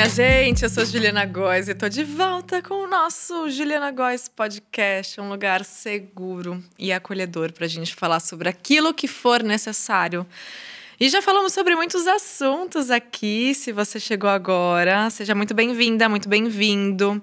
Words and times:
minha 0.00 0.08
gente, 0.08 0.62
eu 0.62 0.70
sou 0.70 0.82
Juliana 0.86 1.26
Góes 1.26 1.68
e 1.68 1.74
tô 1.74 1.86
de 1.86 2.02
volta 2.02 2.62
com 2.62 2.84
o 2.84 2.86
nosso 2.86 3.50
Juliana 3.50 3.90
Góes 3.90 4.28
Podcast, 4.28 5.20
um 5.20 5.28
lugar 5.28 5.62
seguro 5.62 6.64
e 6.78 6.90
acolhedor 6.90 7.52
pra 7.52 7.66
gente 7.66 7.94
falar 7.94 8.18
sobre 8.20 8.48
aquilo 8.48 8.94
que 8.94 9.06
for 9.06 9.42
necessário. 9.42 10.26
E 10.98 11.10
já 11.10 11.20
falamos 11.20 11.52
sobre 11.52 11.76
muitos 11.76 12.06
assuntos 12.06 12.90
aqui. 12.90 13.54
Se 13.54 13.72
você 13.72 14.00
chegou 14.00 14.30
agora, 14.30 15.10
seja 15.10 15.34
muito 15.34 15.52
bem-vinda, 15.52 16.08
muito 16.08 16.30
bem-vindo. 16.30 17.22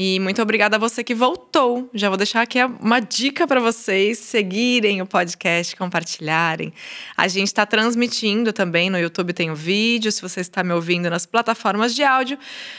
E 0.00 0.20
muito 0.20 0.40
obrigada 0.40 0.76
a 0.76 0.78
você 0.78 1.02
que 1.02 1.12
voltou. 1.12 1.90
Já 1.92 2.08
vou 2.08 2.16
deixar 2.16 2.42
aqui 2.42 2.62
uma 2.80 3.00
dica 3.00 3.48
para 3.48 3.58
vocês 3.58 4.18
seguirem 4.18 5.02
o 5.02 5.06
podcast, 5.06 5.74
compartilharem. 5.74 6.72
A 7.16 7.26
gente 7.26 7.48
está 7.48 7.66
transmitindo 7.66 8.52
também 8.52 8.90
no 8.90 8.98
YouTube, 8.98 9.32
tem 9.32 9.50
o 9.50 9.56
vídeo, 9.56 10.12
se 10.12 10.22
você 10.22 10.40
está 10.40 10.62
me 10.62 10.72
ouvindo 10.72 11.10
nas 11.10 11.26
plataformas 11.26 11.96
de 11.96 12.04
áudio. 12.04 12.38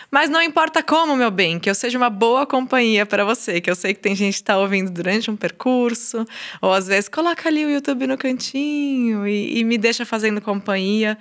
Mas 0.10 0.30
não 0.30 0.42
importa 0.42 0.82
como, 0.82 1.14
meu 1.18 1.30
bem, 1.30 1.60
que 1.60 1.70
eu 1.70 1.76
seja 1.76 1.98
uma 1.98 2.10
boa 2.10 2.46
companhia 2.46 3.06
para 3.06 3.26
você, 3.26 3.60
que 3.60 3.70
eu 3.70 3.76
sei 3.76 3.94
que 3.94 4.00
tem 4.00 4.16
gente 4.16 4.36
que 4.36 4.42
está 4.42 4.58
ouvindo 4.58 4.90
durante 4.90 5.30
um 5.30 5.36
percurso, 5.36 6.26
ou 6.62 6.72
às 6.72 6.88
vezes 6.88 7.10
coloca 7.10 7.50
ali 7.50 7.66
o 7.66 7.70
YouTube 7.70 8.08
no 8.08 8.18
cantinho 8.18 9.28
e, 9.28 9.60
e 9.60 9.64
me 9.66 9.78
deixa 9.78 10.06
fazendo 10.06 10.40
companhia. 10.40 11.18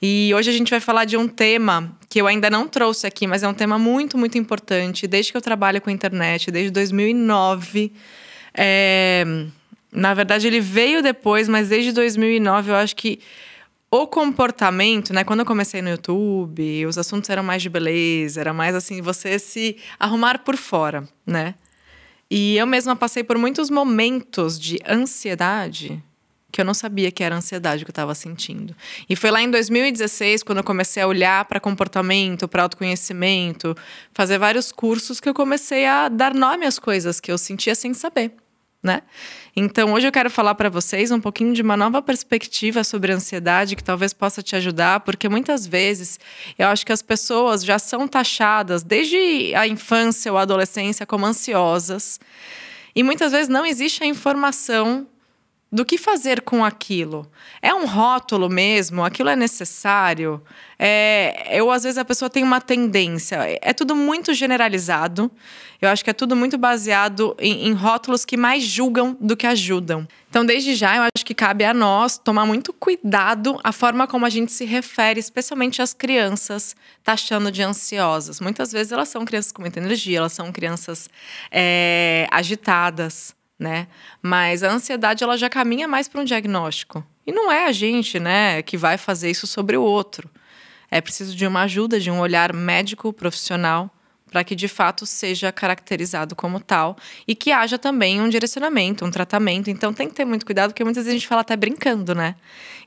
E 0.00 0.32
hoje 0.34 0.50
a 0.50 0.52
gente 0.52 0.70
vai 0.70 0.80
falar 0.80 1.04
de 1.04 1.16
um 1.16 1.26
tema 1.26 1.96
que 2.08 2.20
eu 2.20 2.26
ainda 2.26 2.50
não 2.50 2.68
trouxe 2.68 3.06
aqui, 3.06 3.26
mas 3.26 3.42
é 3.42 3.48
um 3.48 3.54
tema 3.54 3.78
muito, 3.78 4.18
muito 4.18 4.36
importante. 4.36 5.06
Desde 5.06 5.32
que 5.32 5.36
eu 5.36 5.42
trabalho 5.42 5.80
com 5.80 5.90
internet, 5.90 6.50
desde 6.50 6.70
2009. 6.70 7.92
É... 8.54 9.24
Na 9.92 10.12
verdade, 10.12 10.46
ele 10.46 10.60
veio 10.60 11.02
depois, 11.02 11.48
mas 11.48 11.68
desde 11.68 11.92
2009 11.92 12.70
eu 12.70 12.76
acho 12.76 12.94
que 12.94 13.20
o 13.90 14.06
comportamento, 14.06 15.14
né? 15.14 15.24
Quando 15.24 15.40
eu 15.40 15.46
comecei 15.46 15.80
no 15.80 15.88
YouTube, 15.88 16.86
os 16.86 16.98
assuntos 16.98 17.30
eram 17.30 17.42
mais 17.42 17.62
de 17.62 17.68
beleza, 17.68 18.40
era 18.40 18.52
mais 18.52 18.74
assim, 18.74 19.00
você 19.00 19.38
se 19.38 19.76
arrumar 19.98 20.40
por 20.40 20.56
fora, 20.56 21.08
né? 21.26 21.54
E 22.30 22.56
eu 22.56 22.66
mesma 22.66 22.96
passei 22.96 23.22
por 23.22 23.38
muitos 23.38 23.70
momentos 23.70 24.58
de 24.58 24.78
ansiedade 24.86 26.02
que 26.56 26.60
eu 26.62 26.64
não 26.64 26.72
sabia 26.72 27.10
que 27.12 27.22
era 27.22 27.36
ansiedade 27.36 27.84
que 27.84 27.90
eu 27.90 27.92
estava 27.92 28.14
sentindo. 28.14 28.74
E 29.10 29.14
foi 29.14 29.30
lá 29.30 29.42
em 29.42 29.50
2016, 29.50 30.42
quando 30.42 30.58
eu 30.58 30.64
comecei 30.64 31.02
a 31.02 31.06
olhar 31.06 31.44
para 31.44 31.60
comportamento, 31.60 32.48
para 32.48 32.62
autoconhecimento, 32.62 33.76
fazer 34.14 34.38
vários 34.38 34.72
cursos, 34.72 35.20
que 35.20 35.28
eu 35.28 35.34
comecei 35.34 35.84
a 35.84 36.08
dar 36.08 36.32
nome 36.32 36.64
às 36.64 36.78
coisas 36.78 37.20
que 37.20 37.30
eu 37.30 37.36
sentia 37.36 37.74
sem 37.74 37.92
saber. 37.92 38.32
Né? 38.82 39.02
Então, 39.54 39.92
hoje 39.92 40.06
eu 40.06 40.12
quero 40.12 40.30
falar 40.30 40.54
para 40.54 40.70
vocês 40.70 41.10
um 41.10 41.20
pouquinho 41.20 41.52
de 41.52 41.60
uma 41.60 41.76
nova 41.76 42.00
perspectiva 42.00 42.82
sobre 42.82 43.12
ansiedade 43.12 43.76
que 43.76 43.84
talvez 43.84 44.14
possa 44.14 44.42
te 44.42 44.56
ajudar, 44.56 45.00
porque 45.00 45.28
muitas 45.28 45.66
vezes 45.66 46.18
eu 46.58 46.68
acho 46.68 46.86
que 46.86 46.92
as 46.92 47.02
pessoas 47.02 47.64
já 47.64 47.78
são 47.78 48.08
taxadas 48.08 48.82
desde 48.82 49.54
a 49.54 49.68
infância 49.68 50.32
ou 50.32 50.38
a 50.38 50.42
adolescência 50.42 51.04
como 51.04 51.26
ansiosas. 51.26 52.18
E 52.94 53.02
muitas 53.02 53.32
vezes 53.32 53.48
não 53.48 53.66
existe 53.66 54.02
a 54.02 54.06
informação 54.06 55.06
do 55.70 55.84
que 55.84 55.98
fazer 55.98 56.42
com 56.42 56.64
aquilo. 56.64 57.30
É 57.60 57.74
um 57.74 57.86
rótulo 57.86 58.48
mesmo? 58.48 59.04
Aquilo 59.04 59.28
é 59.28 59.36
necessário? 59.36 60.40
É, 60.78 61.48
eu, 61.50 61.70
às 61.70 61.82
vezes, 61.82 61.98
a 61.98 62.04
pessoa 62.04 62.30
tem 62.30 62.42
uma 62.42 62.60
tendência. 62.60 63.38
É 63.60 63.72
tudo 63.72 63.94
muito 63.94 64.32
generalizado. 64.32 65.30
Eu 65.82 65.88
acho 65.88 66.04
que 66.04 66.10
é 66.10 66.12
tudo 66.12 66.34
muito 66.34 66.56
baseado 66.56 67.36
em, 67.38 67.66
em 67.66 67.72
rótulos 67.72 68.24
que 68.24 68.36
mais 68.36 68.62
julgam 68.62 69.16
do 69.20 69.36
que 69.36 69.46
ajudam. 69.46 70.06
Então, 70.30 70.46
desde 70.46 70.74
já, 70.74 70.96
eu 70.96 71.02
acho 71.02 71.24
que 71.26 71.34
cabe 71.34 71.64
a 71.64 71.74
nós 71.74 72.16
tomar 72.16 72.46
muito 72.46 72.72
cuidado 72.72 73.58
a 73.62 73.72
forma 73.72 74.06
como 74.06 74.24
a 74.24 74.30
gente 74.30 74.52
se 74.52 74.64
refere, 74.64 75.20
especialmente 75.20 75.82
às 75.82 75.92
crianças, 75.92 76.76
taxando 77.02 77.50
de 77.50 77.62
ansiosas. 77.62 78.40
Muitas 78.40 78.72
vezes 78.72 78.92
elas 78.92 79.08
são 79.08 79.24
crianças 79.24 79.52
com 79.52 79.62
muita 79.62 79.78
energia, 79.78 80.18
elas 80.18 80.32
são 80.32 80.50
crianças 80.52 81.10
é, 81.50 82.26
agitadas 82.30 83.35
né? 83.58 83.86
Mas 84.22 84.62
a 84.62 84.70
ansiedade 84.70 85.24
ela 85.24 85.36
já 85.36 85.48
caminha 85.48 85.88
mais 85.88 86.08
para 86.08 86.20
um 86.20 86.24
diagnóstico. 86.24 87.04
E 87.26 87.32
não 87.32 87.50
é 87.50 87.66
a 87.66 87.72
gente, 87.72 88.20
né, 88.20 88.62
que 88.62 88.76
vai 88.76 88.96
fazer 88.96 89.30
isso 89.30 89.46
sobre 89.46 89.76
o 89.76 89.82
outro. 89.82 90.30
É 90.90 91.00
preciso 91.00 91.34
de 91.34 91.46
uma 91.46 91.62
ajuda, 91.62 91.98
de 91.98 92.10
um 92.10 92.20
olhar 92.20 92.52
médico 92.52 93.12
profissional 93.12 93.90
para 94.30 94.42
que 94.42 94.54
de 94.54 94.66
fato 94.66 95.06
seja 95.06 95.52
caracterizado 95.52 96.34
como 96.34 96.58
tal 96.58 96.96
e 97.26 97.34
que 97.34 97.52
haja 97.52 97.78
também 97.78 98.20
um 98.20 98.28
direcionamento, 98.28 99.04
um 99.04 99.10
tratamento. 99.10 99.70
Então 99.70 99.92
tem 99.92 100.08
que 100.08 100.14
ter 100.14 100.24
muito 100.24 100.44
cuidado, 100.44 100.70
porque 100.70 100.82
muitas 100.82 101.04
vezes 101.04 101.16
a 101.16 101.18
gente 101.18 101.28
fala 101.28 101.42
até 101.42 101.56
brincando, 101.56 102.14
né? 102.14 102.34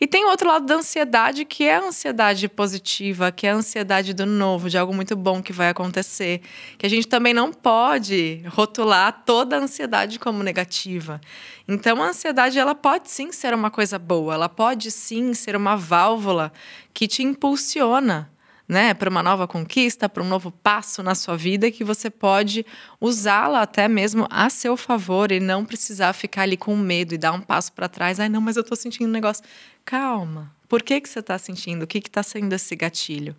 E 0.02 0.08
tem 0.08 0.26
outro 0.26 0.48
lado 0.48 0.66
da 0.66 0.76
ansiedade, 0.76 1.46
que 1.46 1.64
é 1.64 1.76
a 1.76 1.82
ansiedade 1.82 2.48
positiva, 2.50 3.32
que 3.32 3.48
é 3.48 3.52
a 3.52 3.56
ansiedade 3.56 4.14
do 4.14 4.26
novo, 4.26 4.70
de 4.70 4.78
algo 4.78 4.94
muito 4.94 5.16
bom 5.16 5.42
que 5.42 5.54
vai 5.54 5.70
acontecer. 5.70 6.42
Que 6.78 6.86
a 6.86 6.90
gente 6.90 7.08
também 7.08 7.34
não 7.34 7.54
pode 7.54 8.44
rotular 8.48 9.24
toda 9.26 9.58
a 9.58 9.60
ansiedade 9.60 10.20
como 10.20 10.44
negativa. 10.44 11.22
Então 11.68 12.02
a 12.04 12.10
ansiedade 12.10 12.60
ela 12.60 12.76
pode 12.76 13.10
sim 13.10 13.32
ser 13.32 13.54
uma 13.54 13.72
coisa 13.72 13.98
boa, 13.98 14.34
ela 14.34 14.50
pode 14.50 14.92
sim 14.92 15.34
ser 15.34 15.56
uma 15.56 15.76
válvula 15.76 16.52
que 16.94 17.08
te 17.08 17.24
impulsiona 17.24 18.30
né, 18.70 18.94
para 18.94 19.10
uma 19.10 19.24
nova 19.24 19.48
conquista, 19.48 20.08
para 20.08 20.22
um 20.22 20.28
novo 20.28 20.52
passo 20.52 21.02
na 21.02 21.16
sua 21.16 21.36
vida, 21.36 21.72
que 21.72 21.84
você 21.84 22.08
pode 22.08 22.64
usá-la 23.02 23.64
até 23.64 23.88
mesmo 23.88 24.28
a 24.30 24.48
seu 24.48 24.78
favor 24.78 25.32
e 25.32 25.40
não 25.40 25.66
precisar 25.66 26.14
ficar 26.14 26.44
ali 26.44 26.56
com 26.56 26.78
medo 26.78 27.16
e 27.16 27.18
dar 27.18 27.32
um 27.32 27.42
passo 27.42 27.74
para 27.74 27.90
trás. 27.90 28.20
Ai, 28.20 28.30
não, 28.30 28.40
mas 28.40 28.56
eu 28.56 28.62
estou 28.62 28.78
sentindo 28.78 29.10
um 29.10 29.12
negócio. 29.12 29.44
Calma. 29.84 30.54
Por 30.68 30.84
que, 30.84 31.02
que 31.02 31.10
você 31.10 31.18
está 31.18 31.36
sentindo? 31.40 31.82
O 31.82 31.88
que 31.88 31.98
está 31.98 32.22
sendo 32.22 32.54
esse 32.54 32.76
gatilho? 32.76 33.36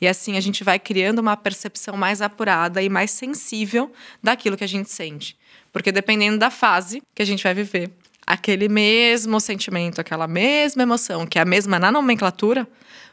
E 0.00 0.08
assim 0.08 0.36
a 0.36 0.40
gente 0.40 0.64
vai 0.64 0.80
criando 0.80 1.20
uma 1.20 1.36
percepção 1.36 1.96
mais 1.96 2.20
apurada 2.20 2.82
e 2.82 2.88
mais 2.88 3.12
sensível 3.12 3.92
daquilo 4.20 4.56
que 4.56 4.64
a 4.64 4.68
gente 4.68 4.90
sente. 4.90 5.38
Porque 5.72 5.92
dependendo 5.92 6.38
da 6.38 6.50
fase 6.50 7.00
que 7.14 7.22
a 7.22 7.24
gente 7.24 7.44
vai 7.44 7.54
viver, 7.54 7.88
aquele 8.26 8.68
mesmo 8.68 9.38
sentimento, 9.38 10.00
aquela 10.00 10.26
mesma 10.26 10.82
emoção, 10.82 11.24
que 11.24 11.38
é 11.38 11.42
a 11.42 11.44
mesma 11.44 11.78
na 11.78 11.92
nomenclatura, 11.92 12.66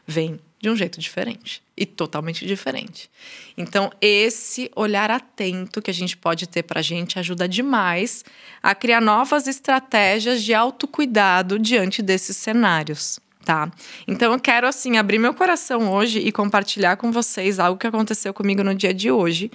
vem 0.04 0.40
de 0.60 0.68
um 0.68 0.76
jeito 0.76 1.00
diferente 1.00 1.62
e 1.76 1.86
totalmente 1.86 2.44
diferente. 2.46 3.10
Então, 3.56 3.90
esse 4.00 4.70
olhar 4.76 5.10
atento 5.10 5.80
que 5.80 5.90
a 5.90 5.94
gente 5.94 6.16
pode 6.16 6.46
ter 6.46 6.62
para 6.62 6.80
a 6.80 6.82
gente 6.82 7.18
ajuda 7.18 7.48
demais 7.48 8.24
a 8.62 8.74
criar 8.74 9.00
novas 9.00 9.46
estratégias 9.46 10.42
de 10.42 10.52
autocuidado 10.52 11.58
diante 11.58 12.02
desses 12.02 12.36
cenários. 12.36 13.18
Tá? 13.42 13.72
Então 14.06 14.34
eu 14.34 14.38
quero 14.38 14.66
assim 14.66 14.98
abrir 14.98 15.18
meu 15.18 15.32
coração 15.32 15.90
hoje 15.90 16.18
e 16.18 16.30
compartilhar 16.30 16.96
com 16.96 17.10
vocês 17.10 17.58
algo 17.58 17.78
que 17.78 17.86
aconteceu 17.86 18.34
comigo 18.34 18.62
no 18.62 18.74
dia 18.74 18.92
de 18.92 19.10
hoje 19.10 19.50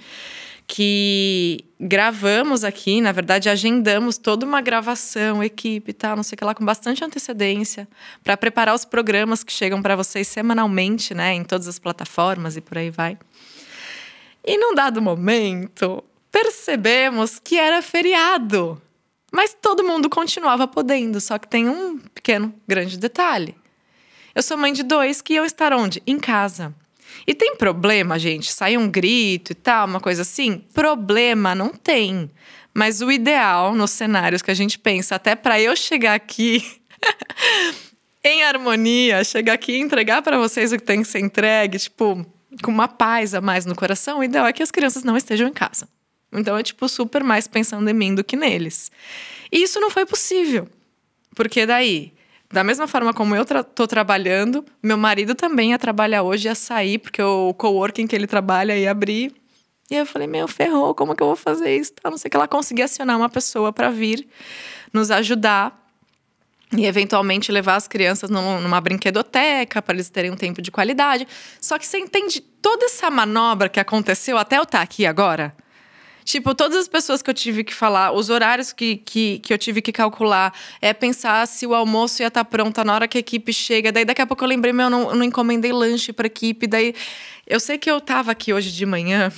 que 0.66 1.64
gravamos 1.78 2.64
aqui, 2.64 3.00
na 3.00 3.12
verdade, 3.12 3.48
agendamos 3.48 4.18
toda 4.18 4.44
uma 4.44 4.60
gravação, 4.60 5.42
equipe 5.42 5.90
e 5.90 5.94
tal, 5.94 6.16
não 6.16 6.22
sei 6.22 6.34
o 6.34 6.38
que 6.38 6.44
lá, 6.44 6.54
com 6.54 6.64
bastante 6.64 7.04
antecedência, 7.04 7.86
para 8.24 8.36
preparar 8.36 8.74
os 8.74 8.84
programas 8.84 9.44
que 9.44 9.52
chegam 9.52 9.80
para 9.80 9.94
vocês 9.94 10.26
semanalmente, 10.26 11.14
né, 11.14 11.34
em 11.34 11.44
todas 11.44 11.68
as 11.68 11.78
plataformas 11.78 12.56
e 12.56 12.60
por 12.60 12.78
aí 12.78 12.90
vai. 12.90 13.16
E 14.44 14.58
num 14.58 14.74
dado 14.74 15.00
momento, 15.00 16.02
percebemos 16.32 17.38
que 17.38 17.56
era 17.56 17.80
feriado. 17.80 18.80
Mas 19.32 19.56
todo 19.60 19.84
mundo 19.84 20.08
continuava 20.08 20.66
podendo, 20.66 21.20
só 21.20 21.38
que 21.38 21.48
tem 21.48 21.68
um 21.68 21.98
pequeno, 21.98 22.54
grande 22.66 22.96
detalhe. 22.96 23.54
Eu 24.34 24.42
sou 24.42 24.56
mãe 24.56 24.72
de 24.72 24.82
dois 24.82 25.20
que 25.20 25.34
iam 25.34 25.44
estar 25.44 25.72
onde? 25.72 26.02
Em 26.06 26.18
casa. 26.18 26.74
E 27.26 27.34
tem 27.34 27.56
problema, 27.56 28.18
gente? 28.18 28.52
Sai 28.52 28.76
um 28.76 28.88
grito 28.88 29.52
e 29.52 29.54
tal, 29.54 29.86
uma 29.86 30.00
coisa 30.00 30.22
assim? 30.22 30.58
Problema 30.72 31.54
não 31.54 31.70
tem. 31.70 32.30
Mas 32.72 33.00
o 33.00 33.10
ideal 33.10 33.74
nos 33.74 33.90
cenários 33.90 34.42
que 34.42 34.50
a 34.50 34.54
gente 34.54 34.78
pensa, 34.78 35.16
até 35.16 35.34
para 35.34 35.60
eu 35.60 35.74
chegar 35.74 36.14
aqui 36.14 36.62
em 38.22 38.44
harmonia, 38.44 39.24
chegar 39.24 39.54
aqui 39.54 39.72
e 39.72 39.80
entregar 39.80 40.22
para 40.22 40.38
vocês 40.38 40.72
o 40.72 40.76
que 40.76 40.84
tem 40.84 41.02
que 41.02 41.08
ser 41.08 41.20
entregue, 41.20 41.78
tipo, 41.78 42.24
com 42.62 42.70
uma 42.70 42.86
paz 42.86 43.34
a 43.34 43.40
mais 43.40 43.66
no 43.66 43.74
coração, 43.74 44.20
o 44.20 44.24
ideal 44.24 44.46
é 44.46 44.52
que 44.52 44.62
as 44.62 44.70
crianças 44.70 45.02
não 45.02 45.16
estejam 45.16 45.48
em 45.48 45.52
casa. 45.52 45.88
Então 46.32 46.56
é 46.56 46.62
tipo 46.62 46.88
super 46.88 47.24
mais 47.24 47.48
pensando 47.48 47.88
em 47.88 47.94
mim 47.94 48.14
do 48.14 48.22
que 48.22 48.36
neles. 48.36 48.90
E 49.50 49.62
isso 49.62 49.80
não 49.80 49.90
foi 49.90 50.04
possível. 50.04 50.68
Porque 51.34 51.66
daí 51.66 52.12
da 52.56 52.64
mesma 52.64 52.86
forma 52.86 53.12
como 53.12 53.36
eu 53.36 53.44
tra 53.44 53.62
tô 53.62 53.86
trabalhando, 53.86 54.64
meu 54.82 54.96
marido 54.96 55.34
também 55.34 55.72
ia 55.72 55.78
trabalhar 55.78 56.22
hoje, 56.22 56.48
ia 56.48 56.54
sair, 56.54 56.96
porque 56.96 57.20
o 57.20 57.52
coworking 57.52 58.06
que 58.06 58.16
ele 58.16 58.26
trabalha 58.26 58.74
ia 58.74 58.90
abrir. 58.90 59.30
E 59.90 59.94
eu 59.94 60.06
falei, 60.06 60.26
meu, 60.26 60.48
ferrou, 60.48 60.94
como 60.94 61.14
que 61.14 61.22
eu 61.22 61.26
vou 61.26 61.36
fazer 61.36 61.76
isso? 61.76 61.92
A 62.02 62.10
não 62.10 62.16
sei 62.16 62.30
que 62.30 62.36
ela 62.36 62.48
conseguir 62.48 62.84
acionar 62.84 63.14
uma 63.14 63.28
pessoa 63.28 63.74
para 63.74 63.90
vir 63.90 64.26
nos 64.90 65.10
ajudar 65.10 65.86
e 66.74 66.86
eventualmente 66.86 67.52
levar 67.52 67.76
as 67.76 67.86
crianças 67.86 68.30
numa 68.30 68.80
brinquedoteca 68.80 69.82
para 69.82 69.94
eles 69.94 70.08
terem 70.08 70.30
um 70.30 70.36
tempo 70.36 70.62
de 70.62 70.70
qualidade. 70.70 71.28
Só 71.60 71.78
que 71.78 71.86
você 71.86 71.98
entende 71.98 72.40
toda 72.40 72.86
essa 72.86 73.10
manobra 73.10 73.68
que 73.68 73.78
aconteceu 73.78 74.38
até 74.38 74.56
eu 74.56 74.62
estar 74.62 74.78
tá 74.78 74.82
aqui 74.82 75.04
agora? 75.04 75.54
Tipo, 76.26 76.56
todas 76.56 76.76
as 76.76 76.88
pessoas 76.88 77.22
que 77.22 77.30
eu 77.30 77.34
tive 77.34 77.62
que 77.62 77.72
falar, 77.72 78.10
os 78.10 78.30
horários 78.30 78.72
que, 78.72 78.96
que, 78.96 79.38
que 79.38 79.54
eu 79.54 79.56
tive 79.56 79.80
que 79.80 79.92
calcular, 79.92 80.52
é 80.82 80.92
pensar 80.92 81.46
se 81.46 81.64
o 81.64 81.72
almoço 81.72 82.20
ia 82.20 82.26
estar 82.26 82.42
tá 82.42 82.50
pronto 82.50 82.82
na 82.82 82.92
hora 82.92 83.06
que 83.06 83.16
a 83.16 83.20
equipe 83.20 83.52
chega. 83.52 83.92
Daí 83.92 84.04
daqui 84.04 84.20
a 84.20 84.26
pouco 84.26 84.42
eu 84.42 84.48
lembrei, 84.48 84.72
meu, 84.72 84.86
eu 84.86 84.90
não, 84.90 85.10
eu 85.10 85.14
não 85.14 85.22
encomendei 85.22 85.72
lanche 85.72 86.12
para 86.12 86.26
equipe. 86.26 86.66
Daí 86.66 86.96
eu 87.46 87.60
sei 87.60 87.78
que 87.78 87.88
eu 87.88 88.00
tava 88.00 88.32
aqui 88.32 88.52
hoje 88.52 88.72
de 88.72 88.84
manhã 88.84 89.32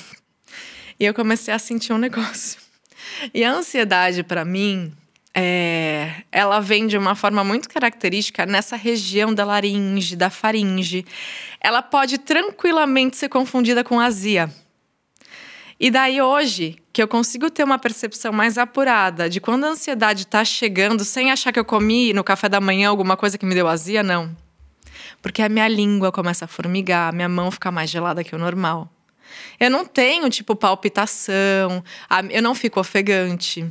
e 0.99 1.05
eu 1.05 1.12
comecei 1.12 1.52
a 1.52 1.58
sentir 1.58 1.93
um 1.93 1.99
negócio. 1.99 2.58
E 3.35 3.44
a 3.44 3.52
ansiedade 3.52 4.23
para 4.23 4.43
mim, 4.43 4.90
é, 5.35 6.23
ela 6.32 6.58
vem 6.58 6.87
de 6.87 6.96
uma 6.96 7.14
forma 7.14 7.44
muito 7.44 7.69
característica 7.69 8.46
nessa 8.46 8.76
região 8.76 9.35
da 9.35 9.44
laringe, 9.44 10.17
da 10.17 10.31
faringe. 10.31 11.05
Ela 11.61 11.82
pode 11.82 12.17
tranquilamente 12.17 13.19
ser 13.19 13.29
confundida 13.29 13.85
com 13.85 14.00
azia. 14.00 14.50
E 15.80 15.90
daí 15.92 16.20
hoje, 16.20 16.76
que 16.92 17.00
eu 17.00 17.06
consigo 17.06 17.48
ter 17.50 17.62
uma 17.62 17.78
percepção 17.78 18.32
mais 18.32 18.58
apurada 18.58 19.30
de 19.30 19.40
quando 19.40 19.64
a 19.64 19.69
ansiedade 19.69 20.22
está 20.22 20.44
chegando, 20.44 21.04
sem 21.04 21.30
achar 21.30 21.52
que 21.52 21.58
eu 21.60 21.64
comi 21.64 22.12
no 22.12 22.25
café 22.25 22.48
da 22.48 22.60
manhã 22.60 22.88
alguma 22.88 23.16
coisa 23.16 23.38
que 23.38 23.46
me 23.46 23.54
deu 23.54 23.69
azia, 23.69 24.02
não. 24.02 24.36
Porque 25.22 25.40
a 25.40 25.48
minha 25.48 25.69
língua 25.69 26.10
começa 26.10 26.46
a 26.46 26.48
formigar, 26.48 27.10
a 27.10 27.12
minha 27.12 27.28
mão 27.28 27.50
fica 27.50 27.70
mais 27.70 27.90
gelada 27.90 28.25
que 28.25 28.34
o 28.34 28.38
normal. 28.38 28.90
Eu 29.60 29.70
não 29.70 29.84
tenho, 29.84 30.28
tipo, 30.28 30.56
palpitação, 30.56 31.84
eu 32.30 32.42
não 32.42 32.54
fico 32.56 32.80
ofegante. 32.80 33.64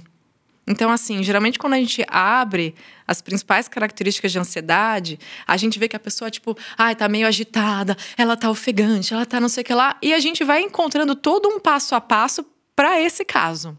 Então, 0.68 0.92
assim, 0.92 1.24
geralmente 1.24 1.58
quando 1.58 1.74
a 1.74 1.78
gente 1.78 2.06
abre 2.10 2.76
as 3.08 3.22
principais 3.22 3.70
características 3.70 4.34
de 4.34 4.38
ansiedade, 4.38 5.18
a 5.48 5.56
gente 5.56 5.80
vê 5.80 5.88
que 5.88 5.96
a 5.96 6.00
pessoa, 6.00 6.30
tipo, 6.30 6.58
ai, 6.78 6.92
ah, 6.92 6.96
tá 6.96 7.08
meio 7.08 7.26
agitada, 7.26 7.96
ela 8.18 8.36
tá 8.36 8.50
ofegante, 8.50 9.14
ela 9.14 9.26
tá 9.26 9.40
não 9.40 9.48
sei 9.48 9.62
o 9.64 9.66
que 9.66 9.74
lá, 9.74 9.98
e 10.02 10.14
a 10.14 10.20
gente 10.20 10.44
vai 10.44 10.62
encontrando 10.62 11.16
todo 11.16 11.48
um 11.48 11.58
passo 11.58 11.96
a 11.96 12.02
passo 12.02 12.46
para 12.76 13.00
esse 13.00 13.24
caso. 13.24 13.78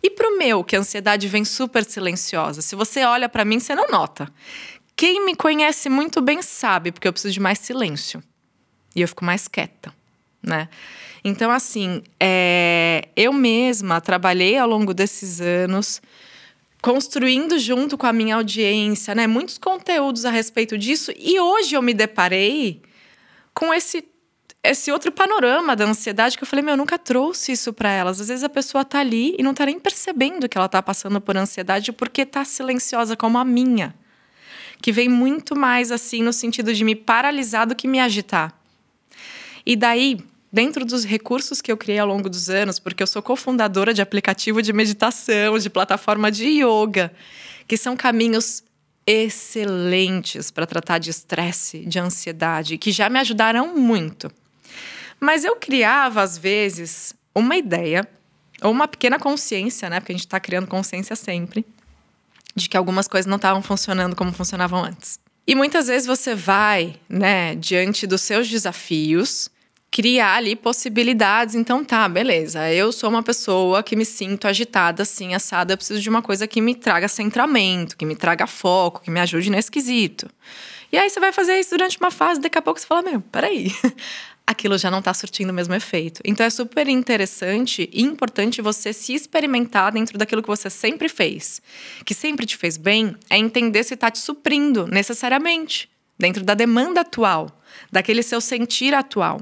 E 0.00 0.08
pro 0.08 0.38
meu, 0.38 0.62
que 0.62 0.76
a 0.76 0.78
ansiedade 0.78 1.26
vem 1.26 1.44
super 1.44 1.84
silenciosa, 1.84 2.62
se 2.62 2.76
você 2.76 3.04
olha 3.04 3.28
para 3.28 3.44
mim, 3.44 3.58
você 3.58 3.74
não 3.74 3.88
nota. 3.88 4.32
Quem 4.94 5.26
me 5.26 5.34
conhece 5.34 5.88
muito 5.88 6.22
bem 6.22 6.40
sabe, 6.40 6.92
porque 6.92 7.08
eu 7.08 7.12
preciso 7.12 7.34
de 7.34 7.40
mais 7.40 7.58
silêncio. 7.58 8.22
E 8.94 9.02
eu 9.02 9.08
fico 9.08 9.24
mais 9.24 9.48
quieta, 9.48 9.92
né? 10.46 10.68
Então, 11.24 11.50
assim, 11.50 12.02
é, 12.20 13.08
eu 13.16 13.32
mesma 13.32 14.00
trabalhei 14.00 14.56
ao 14.56 14.68
longo 14.68 14.94
desses 14.94 15.40
anos 15.40 16.00
construindo 16.80 17.58
junto 17.58 17.98
com 17.98 18.06
a 18.06 18.12
minha 18.12 18.36
audiência, 18.36 19.12
né, 19.12 19.26
muitos 19.26 19.58
conteúdos 19.58 20.24
a 20.24 20.30
respeito 20.30 20.78
disso. 20.78 21.12
E 21.18 21.40
hoje 21.40 21.74
eu 21.74 21.82
me 21.82 21.92
deparei 21.92 22.80
com 23.52 23.74
esse 23.74 24.04
esse 24.62 24.90
outro 24.90 25.12
panorama 25.12 25.76
da 25.76 25.84
ansiedade 25.84 26.36
que 26.36 26.42
eu 26.42 26.46
falei, 26.46 26.64
meu, 26.64 26.72
eu 26.72 26.76
nunca 26.76 26.98
trouxe 26.98 27.52
isso 27.52 27.72
para 27.72 27.90
elas. 27.90 28.20
Às 28.20 28.28
vezes 28.28 28.44
a 28.44 28.48
pessoa 28.48 28.84
tá 28.84 28.98
ali 28.98 29.34
e 29.38 29.42
não 29.42 29.54
tá 29.54 29.64
nem 29.66 29.78
percebendo 29.78 30.48
que 30.48 30.58
ela 30.58 30.68
tá 30.68 30.82
passando 30.82 31.20
por 31.20 31.36
ansiedade 31.36 31.92
porque 31.92 32.26
tá 32.26 32.44
silenciosa 32.44 33.16
como 33.16 33.38
a 33.38 33.44
minha. 33.44 33.94
Que 34.82 34.90
vem 34.92 35.08
muito 35.08 35.56
mais 35.56 35.92
assim 35.92 36.22
no 36.22 36.32
sentido 36.32 36.74
de 36.74 36.84
me 36.84 36.96
paralisar 36.96 37.66
do 37.66 37.76
que 37.76 37.86
me 37.86 38.00
agitar. 38.00 38.58
E 39.64 39.76
daí, 39.76 40.18
dentro 40.52 40.84
dos 40.84 41.04
recursos 41.04 41.60
que 41.60 41.70
eu 41.70 41.76
criei 41.76 41.98
ao 41.98 42.06
longo 42.06 42.28
dos 42.28 42.48
anos, 42.48 42.78
porque 42.78 43.02
eu 43.02 43.06
sou 43.06 43.22
cofundadora 43.22 43.92
de 43.92 44.02
aplicativo 44.02 44.62
de 44.62 44.72
meditação, 44.72 45.58
de 45.58 45.68
plataforma 45.68 46.30
de 46.30 46.62
yoga, 46.62 47.12
que 47.66 47.76
são 47.76 47.96
caminhos 47.96 48.62
excelentes 49.06 50.50
para 50.50 50.66
tratar 50.66 50.98
de 50.98 51.10
estresse, 51.10 51.80
de 51.86 51.98
ansiedade, 51.98 52.78
que 52.78 52.90
já 52.90 53.08
me 53.08 53.18
ajudaram 53.18 53.76
muito. 53.76 54.30
Mas 55.20 55.44
eu 55.44 55.56
criava, 55.56 56.22
às 56.22 56.36
vezes, 56.36 57.14
uma 57.34 57.56
ideia, 57.56 58.08
ou 58.62 58.70
uma 58.70 58.88
pequena 58.88 59.18
consciência, 59.18 59.88
né? 59.88 60.00
Porque 60.00 60.12
a 60.12 60.14
gente 60.14 60.26
está 60.26 60.40
criando 60.40 60.66
consciência 60.66 61.14
sempre, 61.14 61.64
de 62.54 62.68
que 62.68 62.76
algumas 62.76 63.06
coisas 63.06 63.26
não 63.26 63.36
estavam 63.36 63.62
funcionando 63.62 64.16
como 64.16 64.32
funcionavam 64.32 64.82
antes. 64.82 65.20
E 65.46 65.54
muitas 65.54 65.86
vezes 65.86 66.06
você 66.06 66.34
vai, 66.34 66.96
né, 67.08 67.54
diante 67.54 68.06
dos 68.06 68.22
seus 68.22 68.48
desafios, 68.48 69.48
criar 69.96 70.34
ali 70.34 70.54
possibilidades. 70.54 71.54
Então, 71.54 71.82
tá, 71.82 72.06
beleza. 72.06 72.70
Eu 72.70 72.92
sou 72.92 73.08
uma 73.08 73.22
pessoa 73.22 73.82
que 73.82 73.96
me 73.96 74.04
sinto 74.04 74.46
agitada, 74.46 75.04
assim, 75.04 75.32
assada. 75.32 75.72
Eu 75.72 75.78
preciso 75.78 76.02
de 76.02 76.10
uma 76.10 76.20
coisa 76.20 76.46
que 76.46 76.60
me 76.60 76.74
traga 76.74 77.08
centramento, 77.08 77.96
que 77.96 78.04
me 78.04 78.14
traga 78.14 78.46
foco, 78.46 79.00
que 79.00 79.10
me 79.10 79.18
ajude 79.20 79.48
nesse 79.48 79.70
quesito. 79.70 80.28
E 80.92 80.98
aí 80.98 81.08
você 81.08 81.18
vai 81.18 81.32
fazer 81.32 81.58
isso 81.58 81.70
durante 81.70 81.96
uma 81.98 82.10
fase, 82.10 82.42
daqui 82.42 82.58
a 82.58 82.62
pouco 82.62 82.78
você 82.78 82.86
fala: 82.86 83.00
Meu, 83.00 83.22
peraí. 83.22 83.72
Aquilo 84.46 84.76
já 84.76 84.90
não 84.90 84.98
está 84.98 85.14
surtindo 85.14 85.50
o 85.50 85.54
mesmo 85.54 85.74
efeito. 85.74 86.20
Então 86.26 86.44
é 86.44 86.50
super 86.50 86.86
interessante 86.88 87.88
e 87.90 88.02
importante 88.02 88.60
você 88.60 88.92
se 88.92 89.14
experimentar 89.14 89.92
dentro 89.92 90.18
daquilo 90.18 90.42
que 90.42 90.48
você 90.48 90.68
sempre 90.68 91.08
fez, 91.08 91.62
que 92.04 92.12
sempre 92.12 92.44
te 92.44 92.56
fez 92.56 92.76
bem, 92.76 93.16
é 93.30 93.38
entender 93.38 93.82
se 93.82 93.94
está 93.94 94.10
te 94.10 94.18
suprindo 94.18 94.86
necessariamente, 94.86 95.88
dentro 96.18 96.44
da 96.44 96.52
demanda 96.52 97.00
atual, 97.00 97.62
daquele 97.90 98.22
seu 98.22 98.42
sentir 98.42 98.92
atual. 98.92 99.40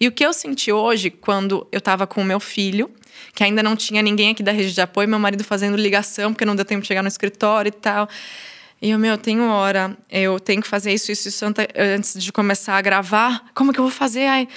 E 0.00 0.08
o 0.08 0.12
que 0.12 0.24
eu 0.24 0.32
senti 0.32 0.72
hoje, 0.72 1.10
quando 1.10 1.66
eu 1.70 1.78
estava 1.78 2.06
com 2.06 2.20
o 2.20 2.24
meu 2.24 2.40
filho, 2.40 2.90
que 3.34 3.42
ainda 3.42 3.62
não 3.62 3.76
tinha 3.76 4.02
ninguém 4.02 4.30
aqui 4.30 4.42
da 4.42 4.52
rede 4.52 4.72
de 4.72 4.80
apoio, 4.80 5.08
meu 5.08 5.18
marido 5.18 5.44
fazendo 5.44 5.76
ligação, 5.76 6.32
porque 6.32 6.44
não 6.44 6.56
deu 6.56 6.64
tempo 6.64 6.82
de 6.82 6.88
chegar 6.88 7.02
no 7.02 7.08
escritório 7.08 7.68
e 7.68 7.72
tal. 7.72 8.08
E 8.80 8.90
eu, 8.90 8.98
meu, 8.98 9.16
tenho 9.16 9.44
hora, 9.44 9.96
eu 10.10 10.38
tenho 10.38 10.60
que 10.60 10.68
fazer 10.68 10.92
isso, 10.92 11.10
isso, 11.10 11.28
isso 11.28 11.44
antes 11.76 12.22
de 12.22 12.32
começar 12.32 12.76
a 12.76 12.82
gravar. 12.82 13.44
Como 13.54 13.72
que 13.72 13.80
eu 13.80 13.84
vou 13.84 13.90
fazer? 13.90 14.26
Aí, 14.26 14.48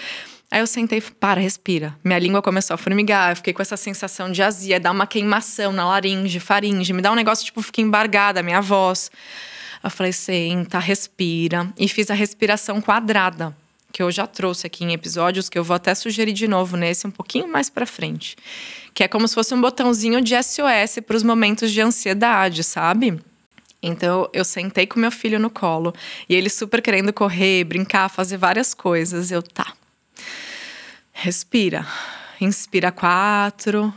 aí 0.51 0.59
eu 0.59 0.67
sentei, 0.67 1.01
para, 1.01 1.39
respira. 1.39 1.95
Minha 2.03 2.19
língua 2.19 2.41
começou 2.41 2.73
a 2.73 2.77
formigar, 2.77 3.31
eu 3.31 3.35
fiquei 3.37 3.53
com 3.53 3.61
essa 3.61 3.77
sensação 3.77 4.31
de 4.31 4.43
azia, 4.43 4.79
dá 4.79 4.91
uma 4.91 5.07
queimação 5.07 5.71
na 5.71 5.87
laringe, 5.87 6.39
faringe, 6.39 6.91
me 6.93 7.01
dá 7.01 7.11
um 7.11 7.15
negócio 7.15 7.45
tipo, 7.45 7.61
fiquei 7.61 7.83
embargada 7.83 8.41
a 8.41 8.43
minha 8.43 8.61
voz. 8.61 9.09
Eu 9.83 9.89
falei, 9.89 10.11
senta, 10.11 10.79
respira. 10.79 11.71
E 11.77 11.87
fiz 11.87 12.09
a 12.11 12.13
respiração 12.13 12.81
quadrada 12.81 13.55
que 13.91 14.03
eu 14.03 14.11
já 14.11 14.27
trouxe 14.27 14.67
aqui 14.67 14.83
em 14.83 14.93
episódios, 14.93 15.49
que 15.49 15.57
eu 15.57 15.63
vou 15.63 15.75
até 15.75 15.95
sugerir 15.95 16.33
de 16.33 16.47
novo 16.47 16.77
nesse 16.77 17.07
um 17.07 17.11
pouquinho 17.11 17.47
mais 17.47 17.69
para 17.69 17.85
frente, 17.85 18.35
que 18.93 19.03
é 19.03 19.07
como 19.07 19.27
se 19.27 19.33
fosse 19.33 19.53
um 19.53 19.61
botãozinho 19.61 20.21
de 20.21 20.35
SOS 20.41 20.99
para 21.05 21.17
os 21.17 21.23
momentos 21.23 21.71
de 21.71 21.81
ansiedade, 21.81 22.63
sabe? 22.63 23.19
Então 23.81 24.29
eu 24.33 24.43
sentei 24.43 24.87
com 24.87 24.99
meu 24.99 25.11
filho 25.11 25.39
no 25.39 25.49
colo 25.49 25.93
e 26.27 26.35
ele 26.35 26.49
super 26.49 26.81
querendo 26.81 27.13
correr, 27.13 27.63
brincar, 27.63 28.09
fazer 28.09 28.37
várias 28.37 28.73
coisas. 28.73 29.31
Eu 29.31 29.41
tá. 29.41 29.73
Respira. 31.13 31.85
Inspira 32.39 32.91
quatro, 32.91 33.91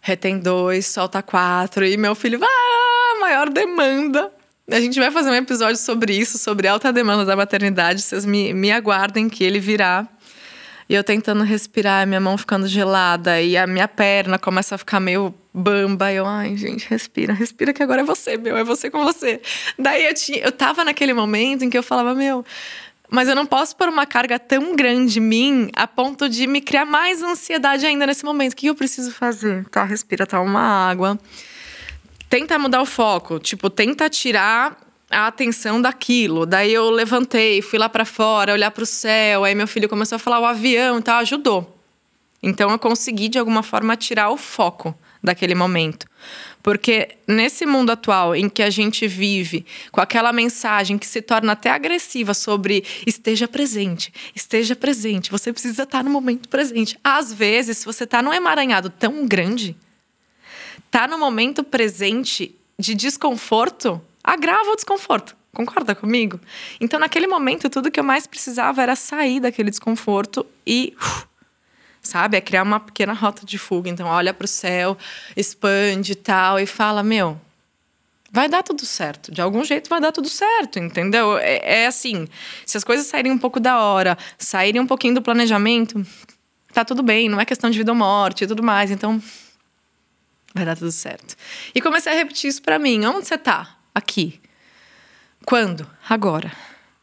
retém 0.00 0.38
dois, 0.38 0.86
solta 0.86 1.22
quatro. 1.22 1.84
E 1.84 1.96
meu 1.96 2.14
filho, 2.14 2.38
ah, 2.42 3.20
maior 3.20 3.48
demanda. 3.48 4.30
A 4.70 4.80
gente 4.80 4.98
vai 4.98 5.10
fazer 5.10 5.28
um 5.28 5.34
episódio 5.34 5.76
sobre 5.76 6.16
isso, 6.16 6.38
sobre 6.38 6.66
alta 6.66 6.90
demanda 6.90 7.24
da 7.24 7.36
maternidade. 7.36 8.00
Vocês 8.00 8.24
me, 8.24 8.54
me 8.54 8.72
aguardem 8.72 9.28
que 9.28 9.44
ele 9.44 9.60
virá. 9.60 10.08
E 10.88 10.94
eu 10.94 11.04
tentando 11.04 11.44
respirar, 11.44 12.06
minha 12.06 12.20
mão 12.20 12.36
ficando 12.38 12.66
gelada 12.66 13.40
e 13.40 13.56
a 13.58 13.66
minha 13.66 13.86
perna 13.86 14.38
começa 14.38 14.74
a 14.74 14.78
ficar 14.78 15.00
meio 15.00 15.34
bamba. 15.52 16.10
E 16.10 16.16
eu, 16.16 16.26
ai, 16.26 16.56
gente, 16.56 16.88
respira, 16.88 17.34
respira 17.34 17.74
que 17.74 17.82
agora 17.82 18.00
é 18.00 18.04
você, 18.04 18.38
meu, 18.38 18.56
é 18.56 18.64
você 18.64 18.90
com 18.90 19.04
você. 19.04 19.40
Daí 19.78 20.06
eu, 20.06 20.14
tinha, 20.14 20.38
eu 20.38 20.52
tava 20.52 20.82
naquele 20.82 21.12
momento 21.12 21.62
em 21.64 21.70
que 21.70 21.76
eu 21.76 21.82
falava, 21.82 22.14
meu, 22.14 22.42
mas 23.10 23.28
eu 23.28 23.34
não 23.34 23.44
posso 23.44 23.76
pôr 23.76 23.88
uma 23.88 24.06
carga 24.06 24.38
tão 24.38 24.74
grande 24.74 25.18
em 25.18 25.22
mim 25.22 25.70
a 25.74 25.86
ponto 25.86 26.26
de 26.26 26.46
me 26.46 26.62
criar 26.62 26.86
mais 26.86 27.22
ansiedade 27.22 27.84
ainda 27.84 28.06
nesse 28.06 28.24
momento. 28.24 28.54
O 28.54 28.56
que 28.56 28.66
eu 28.66 28.74
preciso 28.74 29.12
fazer? 29.12 29.66
Tá, 29.66 29.84
respira, 29.84 30.26
tá 30.26 30.40
uma 30.40 30.88
água 30.88 31.18
tenta 32.34 32.58
mudar 32.58 32.82
o 32.82 32.84
foco, 32.84 33.38
tipo, 33.38 33.70
tenta 33.70 34.10
tirar 34.10 34.76
a 35.08 35.28
atenção 35.28 35.80
daquilo. 35.80 36.44
Daí 36.44 36.74
eu 36.74 36.90
levantei, 36.90 37.62
fui 37.62 37.78
lá 37.78 37.88
para 37.88 38.04
fora, 38.04 38.52
olhar 38.52 38.72
para 38.72 38.82
o 38.82 38.86
céu, 38.86 39.44
aí 39.44 39.54
meu 39.54 39.68
filho 39.68 39.88
começou 39.88 40.16
a 40.16 40.18
falar 40.18 40.40
o 40.40 40.44
avião 40.44 40.98
e 40.98 41.02
tal, 41.02 41.20
ajudou. 41.20 41.78
Então 42.42 42.72
eu 42.72 42.78
consegui 42.80 43.28
de 43.28 43.38
alguma 43.38 43.62
forma 43.62 43.96
tirar 43.96 44.30
o 44.30 44.36
foco 44.36 44.98
daquele 45.22 45.54
momento. 45.54 46.08
Porque 46.60 47.10
nesse 47.24 47.64
mundo 47.64 47.90
atual 47.90 48.34
em 48.34 48.48
que 48.48 48.64
a 48.64 48.70
gente 48.70 49.06
vive 49.06 49.64
com 49.92 50.00
aquela 50.00 50.32
mensagem 50.32 50.98
que 50.98 51.06
se 51.06 51.22
torna 51.22 51.52
até 51.52 51.70
agressiva 51.70 52.34
sobre 52.34 52.82
esteja 53.06 53.46
presente, 53.46 54.12
esteja 54.34 54.74
presente, 54.74 55.30
você 55.30 55.52
precisa 55.52 55.84
estar 55.84 56.02
no 56.02 56.10
momento 56.10 56.48
presente. 56.48 56.98
Às 57.04 57.32
vezes, 57.32 57.84
você 57.84 58.02
está 58.02 58.20
num 58.20 58.32
emaranhado 58.32 58.90
tão 58.90 59.24
grande, 59.24 59.76
tá 60.94 61.08
no 61.08 61.18
momento 61.18 61.64
presente 61.64 62.54
de 62.78 62.94
desconforto 62.94 64.00
agrava 64.22 64.70
o 64.70 64.76
desconforto. 64.76 65.36
Concorda 65.52 65.92
comigo? 65.92 66.38
Então, 66.80 67.00
naquele 67.00 67.26
momento, 67.26 67.68
tudo 67.68 67.90
que 67.90 67.98
eu 67.98 68.04
mais 68.04 68.28
precisava 68.28 68.80
era 68.80 68.94
sair 68.94 69.40
daquele 69.40 69.70
desconforto 69.70 70.46
e. 70.64 70.96
sabe? 72.00 72.36
É 72.36 72.40
criar 72.40 72.62
uma 72.62 72.78
pequena 72.78 73.12
rota 73.12 73.44
de 73.44 73.58
fuga. 73.58 73.90
Então, 73.90 74.06
olha 74.06 74.32
para 74.32 74.44
o 74.44 74.48
céu, 74.48 74.96
expande 75.36 76.12
e 76.12 76.14
tal, 76.14 76.60
e 76.60 76.66
fala: 76.66 77.02
Meu, 77.02 77.40
vai 78.30 78.48
dar 78.48 78.62
tudo 78.62 78.86
certo. 78.86 79.32
De 79.32 79.42
algum 79.42 79.64
jeito 79.64 79.90
vai 79.90 80.00
dar 80.00 80.12
tudo 80.12 80.28
certo, 80.28 80.78
entendeu? 80.78 81.36
É, 81.38 81.82
é 81.82 81.86
assim: 81.88 82.28
se 82.64 82.76
as 82.76 82.84
coisas 82.84 83.04
saírem 83.08 83.32
um 83.32 83.38
pouco 83.38 83.58
da 83.58 83.80
hora, 83.80 84.16
saírem 84.38 84.80
um 84.80 84.86
pouquinho 84.86 85.16
do 85.16 85.22
planejamento, 85.22 86.06
Tá 86.74 86.84
tudo 86.84 87.04
bem, 87.04 87.28
não 87.28 87.40
é 87.40 87.44
questão 87.44 87.70
de 87.70 87.78
vida 87.78 87.92
ou 87.92 87.96
morte 87.96 88.42
e 88.42 88.46
tudo 88.48 88.60
mais. 88.60 88.90
Então, 88.90 89.22
vai 90.54 90.64
dar 90.64 90.76
tudo 90.76 90.92
certo. 90.92 91.36
E 91.74 91.80
comecei 91.80 92.12
a 92.12 92.14
repetir 92.14 92.48
isso 92.48 92.62
para 92.62 92.78
mim. 92.78 93.04
Onde 93.04 93.26
você 93.26 93.36
tá? 93.36 93.76
Aqui. 93.94 94.40
Quando? 95.44 95.86
Agora. 96.08 96.52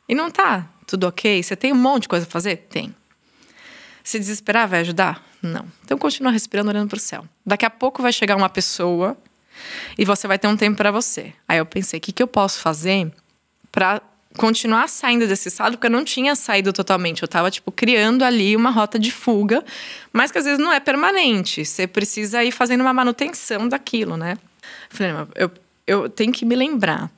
E 0.07 0.15
não 0.15 0.31
tá 0.31 0.67
tudo 0.87 1.07
ok? 1.07 1.43
Você 1.43 1.55
tem 1.55 1.71
um 1.71 1.75
monte 1.75 2.03
de 2.03 2.09
coisa 2.09 2.25
a 2.25 2.29
fazer? 2.29 2.67
Tem. 2.69 2.95
Se 4.03 4.17
desesperar 4.17 4.67
vai 4.67 4.79
ajudar? 4.79 5.23
Não. 5.41 5.65
Então 5.83 5.97
continua 5.97 6.31
respirando, 6.31 6.69
olhando 6.69 6.89
para 6.89 6.97
o 6.97 6.99
céu. 6.99 7.27
Daqui 7.45 7.65
a 7.65 7.69
pouco 7.69 8.01
vai 8.01 8.13
chegar 8.13 8.35
uma 8.35 8.49
pessoa 8.49 9.17
e 9.97 10.05
você 10.05 10.27
vai 10.27 10.39
ter 10.39 10.47
um 10.47 10.57
tempo 10.57 10.77
para 10.77 10.91
você. 10.91 11.33
Aí 11.47 11.57
eu 11.57 11.65
pensei, 11.65 11.97
o 11.97 12.01
que, 12.01 12.11
que 12.11 12.23
eu 12.23 12.27
posso 12.27 12.59
fazer 12.59 13.11
para 13.71 14.01
continuar 14.37 14.87
saindo 14.87 15.27
desse 15.27 15.49
estado? 15.49 15.73
Porque 15.73 15.87
eu 15.87 15.91
não 15.91 16.03
tinha 16.03 16.35
saído 16.35 16.71
totalmente. 16.71 17.21
Eu 17.21 17.25
estava 17.25 17.51
tipo 17.51 17.71
criando 17.71 18.23
ali 18.23 18.55
uma 18.55 18.69
rota 18.69 18.97
de 18.97 19.11
fuga, 19.11 19.63
mas 20.11 20.31
que 20.31 20.37
às 20.37 20.45
vezes 20.45 20.59
não 20.59 20.71
é 20.71 20.79
permanente. 20.79 21.65
Você 21.65 21.87
precisa 21.87 22.43
ir 22.43 22.51
fazendo 22.51 22.81
uma 22.81 22.93
manutenção 22.93 23.67
daquilo, 23.67 24.17
né? 24.17 24.37
Eu 24.91 24.97
falei, 24.97 25.13
eu, 25.35 25.51
eu 25.87 26.09
tenho 26.09 26.31
que 26.31 26.45
me 26.45 26.55
lembrar 26.55 27.09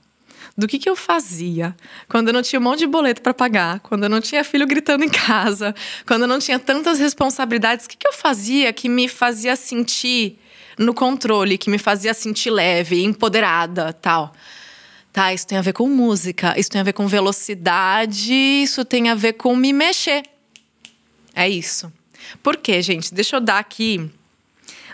do 0.58 0.68
que, 0.68 0.78
que 0.78 0.90
eu 0.90 0.96
fazia 0.96 1.76
quando 2.08 2.28
eu 2.28 2.34
não 2.34 2.42
tinha 2.42 2.60
um 2.60 2.64
monte 2.64 2.80
de 2.80 2.88
boleto 2.88 3.22
para 3.22 3.34
pagar, 3.34 3.80
quando 3.80 4.04
eu 4.04 4.10
não 4.10 4.22
tinha 4.22 4.44
filho 4.44 4.68
gritando 4.68 5.04
em 5.04 5.10
casa, 5.10 5.74
quando 6.06 6.24
eu 6.24 6.28
não 6.28 6.40
tinha 6.40 6.60
tantas 6.60 7.00
responsabilidades. 7.00 7.86
O 7.86 7.90
que, 7.90 7.98
que 7.98 8.08
eu 8.08 8.14
fazia 8.14 8.72
que 8.72 8.88
me 8.88 9.08
fazia 9.08 9.56
sentir 9.56 10.40
no 10.78 10.94
controle, 10.94 11.58
que 11.58 11.70
me 11.70 11.78
fazia 11.78 12.14
sentir 12.14 12.50
leve, 12.50 13.04
empoderada, 13.04 13.94
tal. 13.94 14.34
Tá, 15.14 15.32
isso 15.32 15.46
tem 15.46 15.60
a 15.60 15.62
ver 15.62 15.74
com 15.74 15.88
música, 15.88 16.60
isso 16.60 16.72
tem 16.72 16.82
a 16.82 16.84
ver 16.84 16.94
com 16.94 17.08
velocidade, 17.08 18.34
isso 18.34 18.84
tem 18.84 19.10
a 19.10 19.16
ver 19.16 19.34
com 19.34 19.56
me 19.56 19.72
mexer. 19.72 20.24
É 21.36 21.48
isso. 21.48 21.94
Por 22.42 22.58
quê, 22.58 22.82
gente? 22.82 23.14
Deixa 23.14 23.36
eu 23.36 23.40
dar 23.40 23.60
aqui 23.60 24.10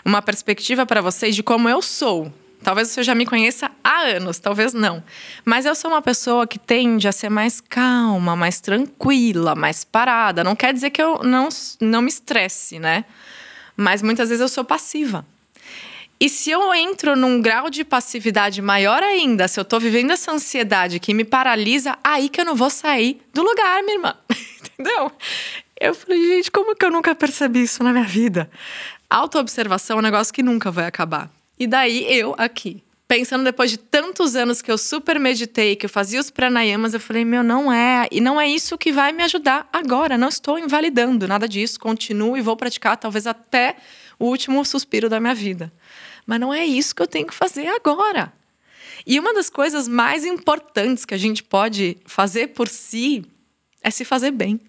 uma 0.04 0.20
perspectiva 0.20 0.84
para 0.84 1.00
vocês 1.00 1.34
de 1.34 1.42
como 1.42 1.70
eu 1.70 1.80
sou. 1.80 2.30
Talvez 2.62 2.88
você 2.88 3.02
já 3.02 3.14
me 3.14 3.24
conheça 3.24 3.70
há 3.82 4.00
anos, 4.00 4.38
talvez 4.38 4.74
não. 4.74 5.02
Mas 5.42 5.64
eu 5.64 5.74
sou 5.74 5.90
uma 5.90 6.02
pessoa 6.02 6.46
que 6.46 6.58
tende 6.58 7.08
a 7.08 7.12
ser 7.12 7.30
mais 7.30 7.58
calma, 7.58 8.36
mais 8.36 8.60
tranquila, 8.60 9.54
mais 9.54 9.84
parada. 9.84 10.44
Não 10.44 10.54
quer 10.54 10.74
dizer 10.74 10.90
que 10.90 11.00
eu 11.00 11.22
não, 11.22 11.48
não 11.80 12.02
me 12.02 12.08
estresse, 12.08 12.78
né? 12.78 13.06
Mas 13.74 14.02
muitas 14.02 14.28
vezes 14.28 14.42
eu 14.42 14.48
sou 14.48 14.64
passiva. 14.64 15.24
E 16.22 16.28
se 16.28 16.50
eu 16.50 16.74
entro 16.74 17.16
num 17.16 17.40
grau 17.40 17.70
de 17.70 17.82
passividade 17.82 18.60
maior 18.60 19.02
ainda, 19.02 19.48
se 19.48 19.58
eu 19.58 19.64
tô 19.64 19.80
vivendo 19.80 20.10
essa 20.10 20.30
ansiedade 20.30 21.00
que 21.00 21.14
me 21.14 21.24
paralisa, 21.24 21.96
aí 22.04 22.28
que 22.28 22.38
eu 22.38 22.44
não 22.44 22.54
vou 22.54 22.68
sair 22.68 23.22
do 23.32 23.42
lugar, 23.42 23.82
minha 23.82 23.96
irmã. 23.96 24.14
Entendeu? 24.78 25.10
Eu 25.80 25.94
falei, 25.94 26.22
gente, 26.28 26.50
como 26.50 26.76
que 26.76 26.84
eu 26.84 26.90
nunca 26.90 27.14
percebi 27.14 27.62
isso 27.62 27.82
na 27.82 27.90
minha 27.90 28.04
vida? 28.04 28.50
Autoobservação 29.08 29.96
é 29.96 29.98
um 30.00 30.02
negócio 30.02 30.32
que 30.32 30.42
nunca 30.42 30.70
vai 30.70 30.84
acabar. 30.84 31.30
E 31.58 31.66
daí 31.66 32.04
eu 32.12 32.34
aqui, 32.36 32.82
pensando 33.08 33.42
depois 33.42 33.70
de 33.70 33.78
tantos 33.78 34.36
anos 34.36 34.60
que 34.60 34.70
eu 34.70 34.76
super 34.76 35.18
meditei, 35.18 35.74
que 35.74 35.86
eu 35.86 35.90
fazia 35.90 36.20
os 36.20 36.30
pranayamas, 36.30 36.92
eu 36.92 37.00
falei, 37.00 37.24
meu, 37.24 37.42
não 37.42 37.72
é. 37.72 38.06
E 38.10 38.20
não 38.20 38.38
é 38.38 38.46
isso 38.46 38.76
que 38.76 38.92
vai 38.92 39.10
me 39.10 39.22
ajudar 39.22 39.66
agora. 39.72 40.18
Não 40.18 40.28
estou 40.28 40.58
invalidando 40.58 41.26
nada 41.26 41.48
disso. 41.48 41.80
Continuo 41.80 42.36
e 42.36 42.42
vou 42.42 42.58
praticar 42.58 42.98
talvez 42.98 43.26
até 43.26 43.76
o 44.18 44.26
último 44.26 44.62
suspiro 44.66 45.08
da 45.08 45.18
minha 45.18 45.34
vida. 45.34 45.72
Mas 46.30 46.38
não 46.38 46.54
é 46.54 46.64
isso 46.64 46.94
que 46.94 47.02
eu 47.02 47.08
tenho 47.08 47.26
que 47.26 47.34
fazer 47.34 47.66
agora. 47.66 48.32
E 49.04 49.18
uma 49.18 49.34
das 49.34 49.50
coisas 49.50 49.88
mais 49.88 50.24
importantes 50.24 51.04
que 51.04 51.12
a 51.12 51.18
gente 51.18 51.42
pode 51.42 51.96
fazer 52.04 52.50
por 52.54 52.68
si 52.68 53.24
é 53.82 53.90
se 53.90 54.04
fazer 54.04 54.30
bem. 54.30 54.60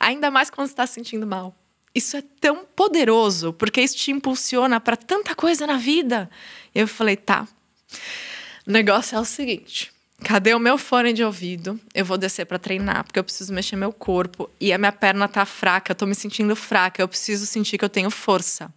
Ainda 0.00 0.30
mais 0.30 0.48
quando 0.48 0.68
está 0.68 0.86
se 0.86 0.94
sentindo 0.94 1.26
mal. 1.26 1.54
Isso 1.94 2.16
é 2.16 2.22
tão 2.40 2.64
poderoso, 2.74 3.52
porque 3.52 3.82
isso 3.82 3.94
te 3.94 4.10
impulsiona 4.10 4.80
para 4.80 4.96
tanta 4.96 5.34
coisa 5.34 5.66
na 5.66 5.76
vida. 5.76 6.30
Eu 6.74 6.88
falei, 6.88 7.18
tá. 7.18 7.46
O 8.66 8.70
negócio 8.72 9.18
é 9.18 9.20
o 9.20 9.24
seguinte: 9.26 9.92
cadê 10.24 10.54
o 10.54 10.58
meu 10.58 10.78
fone 10.78 11.12
de 11.12 11.22
ouvido? 11.22 11.78
Eu 11.94 12.06
vou 12.06 12.16
descer 12.16 12.46
para 12.46 12.58
treinar, 12.58 13.04
porque 13.04 13.18
eu 13.18 13.24
preciso 13.24 13.52
mexer 13.52 13.76
meu 13.76 13.92
corpo 13.92 14.48
e 14.58 14.72
a 14.72 14.78
minha 14.78 14.92
perna 14.92 15.28
tá 15.28 15.44
fraca, 15.44 15.92
eu 15.92 15.94
tô 15.94 16.06
me 16.06 16.14
sentindo 16.14 16.56
fraca, 16.56 17.02
eu 17.02 17.08
preciso 17.08 17.44
sentir 17.44 17.76
que 17.76 17.84
eu 17.84 17.90
tenho 17.90 18.10
força. 18.10 18.72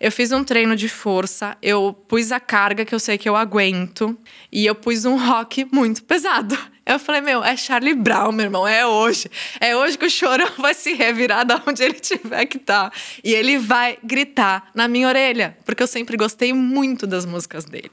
Eu 0.00 0.10
fiz 0.10 0.32
um 0.32 0.42
treino 0.42 0.74
de 0.74 0.88
força, 0.88 1.56
eu 1.62 1.92
pus 2.08 2.32
a 2.32 2.40
carga 2.40 2.84
que 2.84 2.94
eu 2.94 2.98
sei 2.98 3.16
que 3.16 3.28
eu 3.28 3.36
aguento 3.36 4.16
e 4.50 4.66
eu 4.66 4.74
pus 4.74 5.04
um 5.04 5.16
rock 5.16 5.66
muito 5.72 6.02
pesado. 6.02 6.58
Eu 6.86 6.98
falei, 6.98 7.22
meu, 7.22 7.42
é 7.42 7.56
Charlie 7.56 7.94
Brown, 7.94 8.30
meu 8.30 8.44
irmão, 8.44 8.68
é 8.68 8.86
hoje. 8.86 9.30
É 9.58 9.74
hoje 9.74 9.96
que 9.96 10.04
o 10.04 10.10
chorão 10.10 10.50
vai 10.58 10.74
se 10.74 10.92
revirar 10.92 11.44
da 11.46 11.62
onde 11.66 11.82
ele 11.82 11.94
tiver 11.94 12.44
que 12.44 12.58
tá. 12.58 12.92
E 13.22 13.32
ele 13.32 13.58
vai 13.58 13.98
gritar 14.02 14.70
na 14.74 14.86
minha 14.86 15.08
orelha, 15.08 15.56
porque 15.64 15.82
eu 15.82 15.86
sempre 15.86 16.16
gostei 16.16 16.52
muito 16.52 17.06
das 17.06 17.24
músicas 17.24 17.64
dele. 17.64 17.92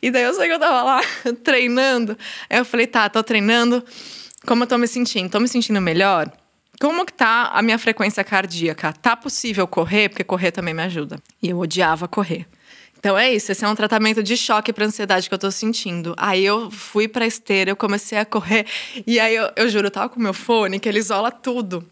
E 0.00 0.10
daí 0.10 0.22
eu 0.22 0.32
sei 0.34 0.48
que 0.48 0.54
eu 0.54 0.58
tava 0.58 0.82
lá 0.82 1.00
treinando. 1.44 2.16
Aí 2.48 2.58
eu 2.58 2.64
falei, 2.64 2.86
tá, 2.86 3.08
tô 3.08 3.22
treinando. 3.22 3.84
Como 4.46 4.62
eu 4.62 4.66
tô 4.66 4.78
me 4.78 4.86
sentindo? 4.86 5.28
Tô 5.28 5.40
me 5.40 5.48
sentindo 5.48 5.80
melhor? 5.80 6.30
Como 6.80 7.06
que 7.06 7.12
tá 7.12 7.50
a 7.52 7.62
minha 7.62 7.78
frequência 7.78 8.22
cardíaca? 8.22 8.92
Tá 8.92 9.16
possível 9.16 9.66
correr? 9.66 10.10
Porque 10.10 10.24
correr 10.24 10.50
também 10.50 10.74
me 10.74 10.82
ajuda. 10.82 11.18
E 11.42 11.48
eu 11.48 11.58
odiava 11.58 12.06
correr. 12.06 12.46
Então 12.98 13.16
é 13.16 13.32
isso, 13.32 13.52
esse 13.52 13.64
é 13.64 13.68
um 13.68 13.74
tratamento 13.74 14.22
de 14.22 14.36
choque 14.36 14.72
para 14.72 14.84
ansiedade 14.84 15.28
que 15.28 15.34
eu 15.34 15.38
tô 15.38 15.50
sentindo. 15.50 16.14
Aí 16.16 16.44
eu 16.44 16.70
fui 16.70 17.06
pra 17.06 17.26
esteira, 17.26 17.70
eu 17.70 17.76
comecei 17.76 18.18
a 18.18 18.24
correr, 18.24 18.66
e 19.06 19.20
aí 19.20 19.34
eu, 19.34 19.50
eu 19.54 19.68
juro, 19.68 19.86
eu 19.86 19.90
tava 19.90 20.08
com 20.08 20.18
meu 20.18 20.34
fone, 20.34 20.80
que 20.80 20.88
ele 20.88 20.98
isola 20.98 21.30
tudo. 21.30 21.88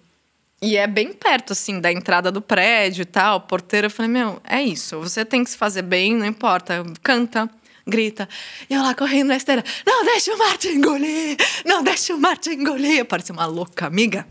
E 0.60 0.76
é 0.76 0.86
bem 0.86 1.12
perto, 1.12 1.52
assim, 1.52 1.78
da 1.78 1.92
entrada 1.92 2.32
do 2.32 2.40
prédio 2.40 3.02
e 3.02 3.04
tal, 3.04 3.42
porteiro. 3.42 3.86
Eu 3.86 3.90
falei, 3.90 4.10
meu, 4.10 4.40
é 4.42 4.62
isso, 4.62 4.98
você 4.98 5.24
tem 5.24 5.44
que 5.44 5.50
se 5.50 5.56
fazer 5.56 5.82
bem, 5.82 6.16
não 6.16 6.26
importa, 6.26 6.82
canta, 7.02 7.48
grita. 7.86 8.28
E 8.68 8.74
eu 8.74 8.82
lá 8.82 8.94
correndo 8.94 9.28
na 9.28 9.36
esteira, 9.36 9.62
não 9.86 10.04
deixa 10.04 10.34
o 10.34 10.38
Martin 10.38 10.68
engolir, 10.68 11.36
não 11.64 11.84
deixa 11.84 12.14
o 12.14 12.18
Martin 12.18 12.50
engolir. 12.50 13.04
Parece 13.04 13.30
uma 13.30 13.46
louca 13.46 13.86
amiga. 13.86 14.26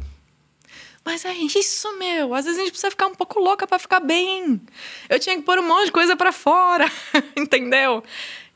Mas 1.05 1.25
é 1.25 1.33
isso, 1.33 1.97
meu. 1.97 2.33
Às 2.33 2.45
vezes 2.45 2.59
a 2.59 2.63
gente 2.63 2.71
precisa 2.71 2.91
ficar 2.91 3.07
um 3.07 3.15
pouco 3.15 3.39
louca 3.39 3.67
para 3.67 3.77
ficar 3.77 3.99
bem. 3.99 4.61
Eu 5.09 5.19
tinha 5.19 5.35
que 5.35 5.41
pôr 5.41 5.59
um 5.59 5.67
monte 5.67 5.85
de 5.85 5.91
coisa 5.91 6.15
para 6.15 6.31
fora, 6.31 6.89
entendeu? 7.35 8.03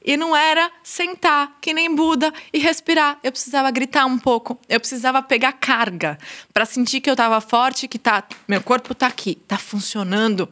E 0.03 0.15
não 0.15 0.33
era 0.33 0.71
sentar 0.81 1.57
que 1.59 1.73
nem 1.73 1.93
Buda 1.93 2.33
e 2.53 2.59
respirar. 2.59 3.19
Eu 3.21 3.31
precisava 3.31 3.69
gritar 3.69 4.05
um 4.05 4.17
pouco. 4.17 4.57
Eu 4.69 4.79
precisava 4.79 5.21
pegar 5.21 5.51
carga 5.51 6.17
para 6.53 6.65
sentir 6.65 7.01
que 7.01 7.09
eu 7.09 7.13
estava 7.13 7.41
forte, 7.41 7.89
que 7.89 7.99
tá, 7.99 8.23
meu 8.47 8.63
corpo 8.63 8.95
tá 8.95 9.07
aqui, 9.07 9.35
tá 9.35 9.57
funcionando. 9.57 10.47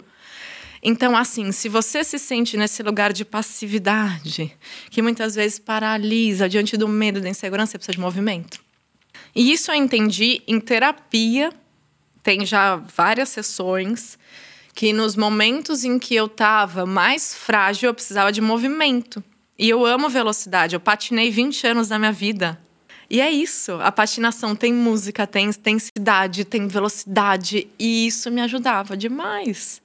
Então, 0.84 1.16
assim, 1.16 1.54
se 1.54 1.70
você 1.70 2.04
se 2.04 2.20
sente 2.20 2.58
nesse 2.58 2.84
lugar 2.84 3.14
de 3.14 3.24
passividade, 3.24 4.56
que 4.92 5.02
muitas 5.02 5.34
vezes 5.34 5.58
paralisa 5.58 6.50
diante 6.50 6.76
do 6.76 6.88
medo, 6.88 7.22
da 7.22 7.30
insegurança, 7.30 7.72
você 7.72 7.78
precisa 7.78 7.96
de 7.96 8.02
movimento. 8.02 8.60
E 9.34 9.52
isso 9.52 9.72
eu 9.72 9.76
entendi 9.76 10.44
em 10.46 10.60
terapia 10.60 11.50
tem 12.26 12.44
já 12.44 12.78
várias 12.78 13.30
sessões 13.30 14.18
que 14.74 14.92
nos 14.92 15.16
momentos 15.16 15.84
em 15.84 16.00
que 16.00 16.16
eu 16.16 16.26
estava 16.26 16.84
mais 16.84 17.36
frágil, 17.36 17.90
eu 17.90 17.94
precisava 17.94 18.32
de 18.32 18.42
movimento. 18.42 19.24
E 19.60 19.70
eu 19.70 19.86
amo 19.86 20.10
velocidade. 20.10 20.76
Eu 20.76 20.80
patinei 20.80 21.30
20 21.30 21.68
anos 21.68 21.88
da 21.88 22.00
minha 22.00 22.12
vida. 22.12 22.60
E 23.08 23.22
é 23.22 23.30
isso. 23.30 23.74
A 23.74 23.92
patinação 23.92 24.56
tem 24.56 24.74
música, 24.74 25.28
tem 25.28 25.50
intensidade, 25.50 26.44
tem 26.44 26.68
velocidade. 26.68 27.68
E 27.78 28.08
isso 28.08 28.32
me 28.32 28.42
ajudava 28.42 28.98
demais. 28.98 29.80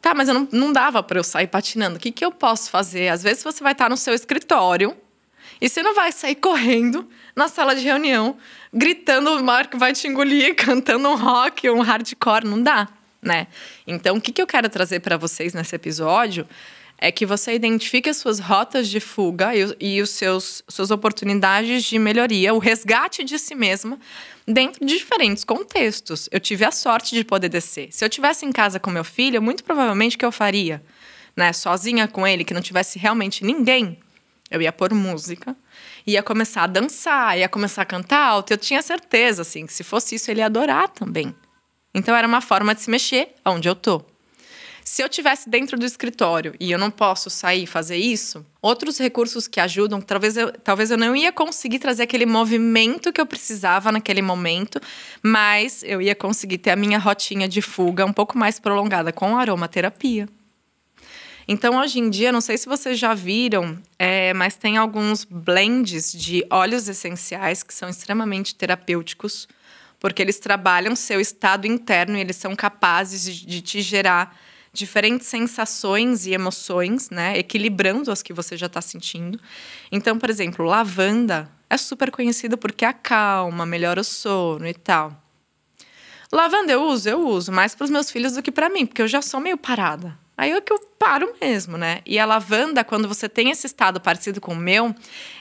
Tá, 0.00 0.14
mas 0.14 0.28
eu 0.28 0.34
não, 0.34 0.48
não 0.50 0.72
dava 0.72 1.02
para 1.02 1.18
eu 1.18 1.24
sair 1.24 1.46
patinando. 1.46 1.98
O 1.98 2.00
que, 2.00 2.10
que 2.10 2.24
eu 2.24 2.32
posso 2.32 2.70
fazer? 2.70 3.08
Às 3.08 3.22
vezes 3.22 3.44
você 3.44 3.62
vai 3.62 3.72
estar 3.72 3.90
no 3.90 3.98
seu 3.98 4.14
escritório 4.14 4.96
e 5.60 5.68
você 5.68 5.82
não 5.82 5.94
vai 5.94 6.10
sair 6.12 6.36
correndo 6.36 7.08
na 7.36 7.48
sala 7.48 7.74
de 7.74 7.82
reunião, 7.82 8.36
gritando 8.72 9.30
o 9.30 9.44
Marco 9.44 9.78
vai 9.78 9.92
te 9.92 10.08
engolir, 10.08 10.54
cantando 10.56 11.08
um 11.08 11.16
rock, 11.16 11.68
um 11.68 11.80
hardcore, 11.80 12.46
não 12.46 12.62
dá, 12.62 12.88
né? 13.22 13.46
Então, 13.86 14.16
o 14.16 14.20
que, 14.20 14.32
que 14.32 14.40
eu 14.40 14.46
quero 14.46 14.68
trazer 14.68 15.00
para 15.00 15.16
vocês 15.16 15.52
nesse 15.52 15.74
episódio 15.74 16.46
é 17.02 17.10
que 17.10 17.24
você 17.24 17.54
identifique 17.54 18.10
as 18.10 18.18
suas 18.18 18.38
rotas 18.38 18.86
de 18.86 19.00
fuga 19.00 19.54
e, 19.56 19.74
e 19.80 20.02
os 20.02 20.10
seus 20.10 20.62
suas 20.68 20.90
oportunidades 20.90 21.84
de 21.84 21.98
melhoria, 21.98 22.52
o 22.52 22.58
resgate 22.58 23.24
de 23.24 23.38
si 23.38 23.54
mesma 23.54 23.98
dentro 24.46 24.84
de 24.84 24.98
diferentes 24.98 25.42
contextos. 25.42 26.28
Eu 26.30 26.38
tive 26.38 26.64
a 26.64 26.70
sorte 26.70 27.14
de 27.14 27.24
poder 27.24 27.48
descer. 27.48 27.88
Se 27.90 28.04
eu 28.04 28.08
tivesse 28.10 28.44
em 28.44 28.52
casa 28.52 28.78
com 28.78 28.90
meu 28.90 29.04
filho, 29.04 29.40
muito 29.40 29.64
provavelmente 29.64 30.16
o 30.16 30.18
que 30.18 30.24
eu 30.26 30.32
faria, 30.32 30.82
né, 31.34 31.54
sozinha 31.54 32.06
com 32.06 32.26
ele, 32.26 32.44
que 32.44 32.52
não 32.52 32.60
tivesse 32.60 32.98
realmente 32.98 33.44
ninguém, 33.44 33.98
eu 34.50 34.60
ia 34.60 34.72
pôr 34.72 34.92
música, 34.92 35.56
ia 36.06 36.22
começar 36.22 36.64
a 36.64 36.66
dançar, 36.66 37.38
ia 37.38 37.48
começar 37.48 37.82
a 37.82 37.86
cantar 37.86 38.20
alto. 38.20 38.52
Eu 38.52 38.58
tinha 38.58 38.82
certeza, 38.82 39.42
assim, 39.42 39.66
que 39.66 39.72
se 39.72 39.84
fosse 39.84 40.16
isso, 40.16 40.30
ele 40.30 40.40
ia 40.40 40.46
adorar 40.46 40.88
também. 40.88 41.34
Então 41.94 42.14
era 42.14 42.26
uma 42.26 42.40
forma 42.40 42.74
de 42.74 42.82
se 42.82 42.90
mexer 42.90 43.34
onde 43.44 43.68
eu 43.68 43.74
tô. 43.74 44.02
Se 44.82 45.02
eu 45.02 45.08
tivesse 45.08 45.48
dentro 45.48 45.78
do 45.78 45.84
escritório 45.84 46.54
e 46.58 46.72
eu 46.72 46.78
não 46.78 46.90
posso 46.90 47.30
sair 47.30 47.64
e 47.64 47.66
fazer 47.66 47.96
isso, 47.96 48.44
outros 48.60 48.98
recursos 48.98 49.46
que 49.46 49.60
ajudam, 49.60 50.00
talvez 50.00 50.36
eu, 50.36 50.50
talvez 50.52 50.90
eu 50.90 50.96
não 50.96 51.14
ia 51.14 51.30
conseguir 51.30 51.78
trazer 51.78 52.04
aquele 52.04 52.26
movimento 52.26 53.12
que 53.12 53.20
eu 53.20 53.26
precisava 53.26 53.92
naquele 53.92 54.22
momento, 54.22 54.80
mas 55.22 55.84
eu 55.84 56.00
ia 56.00 56.14
conseguir 56.14 56.58
ter 56.58 56.70
a 56.70 56.76
minha 56.76 56.98
rotinha 56.98 57.46
de 57.46 57.62
fuga 57.62 58.04
um 58.04 58.12
pouco 58.12 58.36
mais 58.36 58.58
prolongada 58.58 59.12
com 59.12 59.36
aromaterapia. 59.36 60.28
Então, 61.52 61.80
hoje 61.80 61.98
em 61.98 62.08
dia, 62.08 62.30
não 62.30 62.40
sei 62.40 62.56
se 62.56 62.68
vocês 62.68 62.96
já 62.96 63.12
viram, 63.12 63.76
é, 63.98 64.32
mas 64.32 64.54
tem 64.54 64.76
alguns 64.76 65.24
blends 65.24 66.12
de 66.12 66.46
óleos 66.48 66.88
essenciais 66.88 67.64
que 67.64 67.74
são 67.74 67.88
extremamente 67.88 68.54
terapêuticos, 68.54 69.48
porque 69.98 70.22
eles 70.22 70.38
trabalham 70.38 70.94
seu 70.94 71.20
estado 71.20 71.66
interno 71.66 72.16
e 72.16 72.20
eles 72.20 72.36
são 72.36 72.54
capazes 72.54 73.24
de, 73.24 73.44
de 73.44 73.60
te 73.62 73.82
gerar 73.82 74.38
diferentes 74.72 75.26
sensações 75.26 76.24
e 76.24 76.32
emoções, 76.32 77.10
né? 77.10 77.36
Equilibrando 77.36 78.12
as 78.12 78.22
que 78.22 78.32
você 78.32 78.56
já 78.56 78.66
está 78.66 78.80
sentindo. 78.80 79.36
Então, 79.90 80.16
por 80.20 80.30
exemplo, 80.30 80.64
lavanda 80.64 81.50
é 81.68 81.76
super 81.76 82.12
conhecido 82.12 82.56
porque 82.56 82.84
acalma, 82.84 83.66
melhora 83.66 84.02
o 84.02 84.04
sono 84.04 84.68
e 84.68 84.74
tal. 84.74 85.20
Lavanda 86.30 86.70
eu 86.70 86.84
uso, 86.84 87.08
eu 87.08 87.26
uso 87.26 87.50
mais 87.50 87.74
para 87.74 87.86
os 87.86 87.90
meus 87.90 88.08
filhos 88.08 88.34
do 88.34 88.42
que 88.42 88.52
para 88.52 88.70
mim, 88.70 88.86
porque 88.86 89.02
eu 89.02 89.08
já 89.08 89.20
sou 89.20 89.40
meio 89.40 89.58
parada. 89.58 90.16
Aí 90.40 90.52
é 90.52 90.60
que 90.62 90.72
eu 90.72 90.78
paro 90.98 91.34
mesmo, 91.38 91.76
né? 91.76 92.00
E 92.06 92.18
a 92.18 92.24
lavanda, 92.24 92.82
quando 92.82 93.06
você 93.06 93.28
tem 93.28 93.50
esse 93.50 93.66
estado 93.66 94.00
parecido 94.00 94.40
com 94.40 94.54
o 94.54 94.56
meu, 94.56 94.94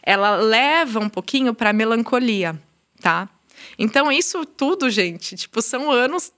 ela 0.04 0.36
leva 0.36 1.00
um 1.00 1.08
pouquinho 1.08 1.54
para 1.54 1.72
melancolia, 1.72 2.62
tá? 3.00 3.30
Então 3.78 4.12
isso 4.12 4.46
tudo, 4.46 4.90
gente, 4.90 5.38
tipo, 5.38 5.62
são 5.62 5.90
anos 5.90 6.34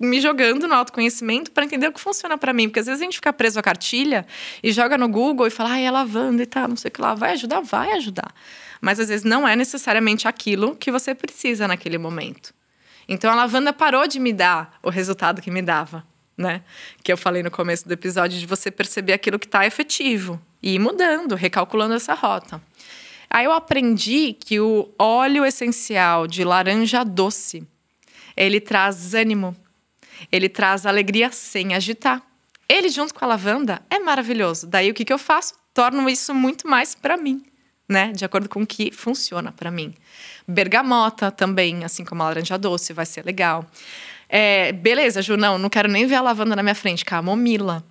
me 0.00 0.18
jogando 0.18 0.66
no 0.66 0.72
autoconhecimento 0.72 1.50
para 1.50 1.66
entender 1.66 1.88
o 1.88 1.92
que 1.92 2.00
funciona 2.00 2.38
para 2.38 2.54
mim. 2.54 2.70
Porque 2.70 2.80
às 2.80 2.86
vezes 2.86 3.02
a 3.02 3.04
gente 3.04 3.16
fica 3.16 3.34
preso 3.34 3.60
à 3.60 3.62
cartilha 3.62 4.26
e 4.62 4.72
joga 4.72 4.96
no 4.96 5.10
Google 5.10 5.46
e 5.46 5.50
fala, 5.50 5.72
ai, 5.72 5.84
é 5.84 5.90
lavanda 5.90 6.42
e 6.42 6.46
tal, 6.46 6.68
não 6.68 6.76
sei 6.76 6.88
o 6.88 6.92
que 6.92 7.02
lá. 7.02 7.14
Vai 7.14 7.32
ajudar? 7.32 7.60
Vai 7.60 7.92
ajudar. 7.92 8.34
Mas 8.80 8.98
às 8.98 9.08
vezes 9.08 9.24
não 9.24 9.46
é 9.46 9.54
necessariamente 9.54 10.26
aquilo 10.26 10.74
que 10.74 10.90
você 10.90 11.14
precisa 11.14 11.68
naquele 11.68 11.98
momento. 11.98 12.54
Então 13.06 13.30
a 13.30 13.34
lavanda 13.34 13.74
parou 13.74 14.06
de 14.08 14.18
me 14.18 14.32
dar 14.32 14.78
o 14.82 14.88
resultado 14.88 15.42
que 15.42 15.50
me 15.50 15.60
dava 15.60 16.02
né? 16.36 16.62
Que 17.02 17.12
eu 17.12 17.16
falei 17.16 17.42
no 17.42 17.50
começo 17.50 17.86
do 17.88 17.92
episódio 17.92 18.38
de 18.38 18.46
você 18.46 18.70
perceber 18.70 19.12
aquilo 19.12 19.38
que 19.38 19.46
está 19.46 19.66
efetivo 19.66 20.40
e 20.62 20.74
ir 20.74 20.78
mudando, 20.78 21.34
recalculando 21.34 21.94
essa 21.94 22.14
rota. 22.14 22.60
Aí 23.28 23.44
eu 23.44 23.52
aprendi 23.52 24.32
que 24.32 24.60
o 24.60 24.88
óleo 24.98 25.44
essencial 25.44 26.26
de 26.26 26.44
laranja 26.44 27.04
doce, 27.04 27.66
ele 28.36 28.60
traz 28.60 29.14
ânimo, 29.14 29.56
ele 30.30 30.48
traz 30.48 30.86
alegria 30.86 31.30
sem 31.32 31.74
agitar. 31.74 32.22
Ele 32.68 32.88
junto 32.88 33.14
com 33.14 33.24
a 33.24 33.28
lavanda 33.28 33.80
é 33.90 33.98
maravilhoso. 33.98 34.66
Daí 34.66 34.90
o 34.90 34.94
que, 34.94 35.04
que 35.04 35.12
eu 35.12 35.18
faço? 35.18 35.54
Torno 35.72 36.08
isso 36.08 36.34
muito 36.34 36.66
mais 36.66 36.94
para 36.94 37.16
mim, 37.16 37.44
né? 37.88 38.12
De 38.12 38.24
acordo 38.24 38.48
com 38.48 38.62
o 38.62 38.66
que 38.66 38.90
funciona 38.90 39.52
para 39.52 39.70
mim. 39.70 39.94
Bergamota 40.48 41.30
também, 41.30 41.84
assim 41.84 42.04
como 42.04 42.22
a 42.22 42.26
laranja 42.26 42.56
doce, 42.56 42.92
vai 42.92 43.06
ser 43.06 43.24
legal. 43.24 43.66
É, 44.28 44.72
beleza, 44.72 45.22
Ju, 45.22 45.36
não, 45.36 45.58
não 45.58 45.68
quero 45.68 45.88
nem 45.88 46.06
ver 46.06 46.16
a 46.16 46.20
lavanda 46.20 46.56
na 46.56 46.62
minha 46.62 46.74
frente. 46.74 47.04
Camomila. 47.04 47.84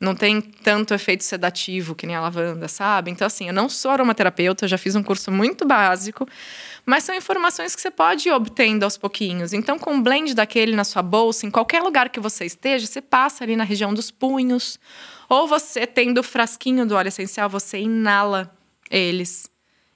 Não 0.00 0.14
tem 0.14 0.40
tanto 0.40 0.94
efeito 0.94 1.24
sedativo 1.24 1.92
que 1.92 2.06
nem 2.06 2.14
a 2.14 2.20
lavanda, 2.20 2.68
sabe? 2.68 3.10
Então, 3.10 3.26
assim, 3.26 3.48
eu 3.48 3.52
não 3.52 3.68
sou 3.68 3.90
aromaterapeuta, 3.90 4.64
eu 4.64 4.68
já 4.68 4.78
fiz 4.78 4.94
um 4.94 5.02
curso 5.02 5.32
muito 5.32 5.66
básico, 5.66 6.24
mas 6.86 7.02
são 7.02 7.12
informações 7.12 7.74
que 7.74 7.82
você 7.82 7.90
pode 7.90 8.28
ir 8.28 8.32
obtendo 8.32 8.84
aos 8.84 8.96
pouquinhos. 8.96 9.52
Então, 9.52 9.76
com 9.76 9.94
um 9.94 10.00
blend 10.00 10.34
daquele 10.34 10.76
na 10.76 10.84
sua 10.84 11.02
bolsa, 11.02 11.46
em 11.46 11.50
qualquer 11.50 11.82
lugar 11.82 12.10
que 12.10 12.20
você 12.20 12.44
esteja, 12.44 12.86
você 12.86 13.02
passa 13.02 13.42
ali 13.42 13.56
na 13.56 13.64
região 13.64 13.92
dos 13.92 14.08
punhos. 14.08 14.78
Ou 15.28 15.48
você, 15.48 15.84
tendo 15.84 16.18
o 16.18 16.22
frasquinho 16.22 16.86
do 16.86 16.94
óleo 16.94 17.08
essencial, 17.08 17.48
você 17.48 17.78
inala 17.80 18.56
eles. 18.88 19.50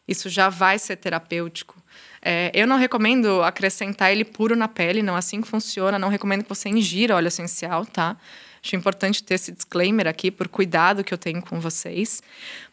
Isso 0.06 0.28
já 0.28 0.48
vai 0.48 0.80
ser 0.80 0.96
terapêutico. 0.96 1.81
É, 2.24 2.52
eu 2.54 2.66
não 2.68 2.76
recomendo 2.76 3.42
acrescentar 3.42 4.12
ele 4.12 4.24
puro 4.24 4.54
na 4.54 4.68
pele, 4.68 5.02
não 5.02 5.16
é 5.16 5.18
assim 5.18 5.40
que 5.40 5.48
funciona. 5.48 5.98
Não 5.98 6.08
recomendo 6.08 6.44
que 6.44 6.48
você 6.48 6.68
ingira 6.68 7.16
óleo 7.16 7.28
essencial, 7.28 7.84
tá? 7.84 8.16
Acho 8.64 8.76
importante 8.76 9.24
ter 9.24 9.34
esse 9.34 9.50
disclaimer 9.50 10.06
aqui 10.06 10.30
por 10.30 10.46
cuidado 10.46 11.02
que 11.02 11.12
eu 11.12 11.18
tenho 11.18 11.42
com 11.42 11.58
vocês. 11.58 12.22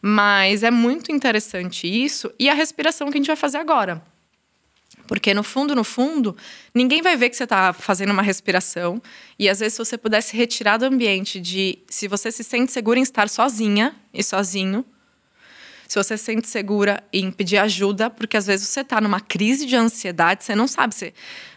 Mas 0.00 0.62
é 0.62 0.70
muito 0.70 1.10
interessante 1.10 1.88
isso 1.88 2.32
e 2.38 2.48
a 2.48 2.54
respiração 2.54 3.10
que 3.10 3.18
a 3.18 3.20
gente 3.20 3.26
vai 3.26 3.36
fazer 3.36 3.58
agora. 3.58 4.00
Porque 5.08 5.34
no 5.34 5.42
fundo, 5.42 5.74
no 5.74 5.82
fundo, 5.82 6.36
ninguém 6.72 7.02
vai 7.02 7.16
ver 7.16 7.30
que 7.30 7.36
você 7.36 7.42
está 7.42 7.72
fazendo 7.72 8.12
uma 8.12 8.22
respiração. 8.22 9.02
E 9.36 9.48
às 9.48 9.58
vezes, 9.58 9.74
se 9.74 9.78
você 9.78 9.98
pudesse 9.98 10.36
retirar 10.36 10.76
do 10.76 10.84
ambiente 10.84 11.40
de 11.40 11.80
se 11.88 12.06
você 12.06 12.30
se 12.30 12.44
sente 12.44 12.70
segura 12.70 13.00
em 13.00 13.02
estar 13.02 13.28
sozinha 13.28 13.96
e 14.14 14.22
sozinho, 14.22 14.84
se 15.90 15.98
você 15.98 16.16
se 16.16 16.22
sente 16.22 16.46
segura 16.46 17.02
em 17.12 17.32
pedir 17.32 17.56
ajuda, 17.56 18.08
porque 18.08 18.36
às 18.36 18.46
vezes 18.46 18.68
você 18.68 18.82
está 18.82 19.00
numa 19.00 19.18
crise 19.18 19.66
de 19.66 19.74
ansiedade, 19.74 20.44
você 20.44 20.54
não 20.54 20.68
sabe 20.68 20.94
se 20.94 21.12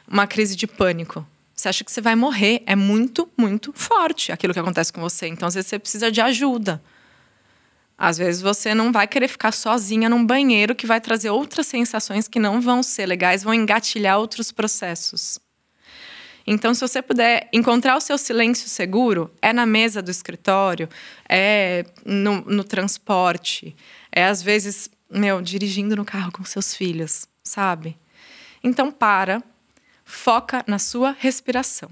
uma 0.07 0.25
crise 0.25 0.55
de 0.55 0.65
pânico. 0.65 1.23
Você 1.53 1.69
acha 1.69 1.83
que 1.83 1.91
você 1.91 2.01
vai 2.01 2.15
morrer. 2.15 2.63
É 2.65 2.75
muito, 2.75 3.29
muito 3.37 3.71
forte 3.73 4.31
aquilo 4.31 4.51
que 4.51 4.59
acontece 4.59 4.91
com 4.91 4.99
você. 4.99 5.27
Então, 5.27 5.47
às 5.47 5.53
vezes, 5.53 5.69
você 5.69 5.77
precisa 5.77 6.11
de 6.11 6.19
ajuda. 6.19 6.81
Às 7.95 8.17
vezes 8.17 8.41
você 8.41 8.73
não 8.73 8.91
vai 8.91 9.05
querer 9.05 9.27
ficar 9.27 9.51
sozinha 9.51 10.09
num 10.09 10.25
banheiro 10.25 10.73
que 10.73 10.87
vai 10.87 10.99
trazer 10.99 11.29
outras 11.29 11.67
sensações 11.67 12.27
que 12.27 12.39
não 12.39 12.59
vão 12.59 12.81
ser 12.81 13.05
legais, 13.05 13.43
vão 13.43 13.53
engatilhar 13.53 14.17
outros 14.17 14.51
processos. 14.51 15.37
Então, 16.45 16.73
se 16.73 16.81
você 16.81 17.01
puder 17.01 17.47
encontrar 17.53 17.95
o 17.95 18.01
seu 18.01 18.17
silêncio 18.17 18.67
seguro, 18.67 19.31
é 19.41 19.53
na 19.53 19.65
mesa 19.65 20.01
do 20.01 20.11
escritório, 20.11 20.89
é 21.29 21.85
no, 22.03 22.41
no 22.41 22.63
transporte, 22.63 23.73
é 24.15 24.25
às 24.25 24.41
vezes, 24.41 24.89
meu, 25.09 25.41
dirigindo 25.41 25.95
no 25.95 26.05
carro 26.05 26.31
com 26.31 26.45
seus 26.45 26.75
filhos, 26.75 27.27
sabe? 27.43 27.97
Então, 28.63 28.91
para, 28.91 29.43
foca 30.05 30.63
na 30.67 30.77
sua 30.77 31.15
respiração. 31.17 31.89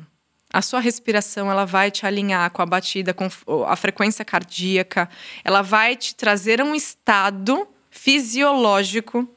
A 0.54 0.62
sua 0.62 0.80
respiração 0.80 1.50
ela 1.50 1.66
vai 1.66 1.90
te 1.90 2.06
alinhar 2.06 2.52
com 2.52 2.62
a 2.62 2.66
batida, 2.66 3.14
com 3.14 3.28
a 3.66 3.76
frequência 3.76 4.24
cardíaca, 4.24 5.10
ela 5.44 5.62
vai 5.62 5.96
te 5.96 6.14
trazer 6.14 6.62
um 6.62 6.76
estado 6.76 7.68
fisiológico 7.90 9.28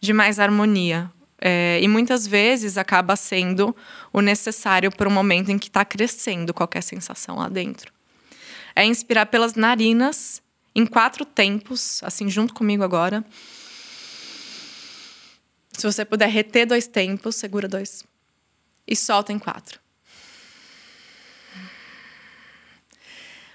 de 0.00 0.12
mais 0.12 0.38
harmonia, 0.38 1.10
é, 1.40 1.78
e 1.82 1.86
muitas 1.86 2.26
vezes 2.26 2.78
acaba 2.78 3.16
sendo 3.16 3.76
o 4.12 4.20
necessário 4.20 4.90
para 4.90 5.08
o 5.08 5.12
momento 5.12 5.50
em 5.50 5.58
que 5.58 5.68
está 5.68 5.84
crescendo 5.84 6.54
qualquer 6.54 6.82
sensação 6.82 7.36
lá 7.36 7.48
dentro. 7.48 7.92
É 8.74 8.84
inspirar 8.84 9.26
pelas 9.26 9.54
narinas 9.54 10.42
em 10.74 10.84
quatro 10.84 11.24
tempos, 11.24 12.02
assim, 12.02 12.28
junto 12.28 12.52
comigo 12.52 12.82
agora. 12.82 13.24
Se 15.72 15.86
você 15.86 16.04
puder 16.04 16.28
reter 16.28 16.66
dois 16.66 16.86
tempos, 16.86 17.36
segura 17.36 17.68
dois. 17.68 18.04
E 18.86 18.94
solta 18.94 19.32
em 19.32 19.38
quatro. 19.38 19.80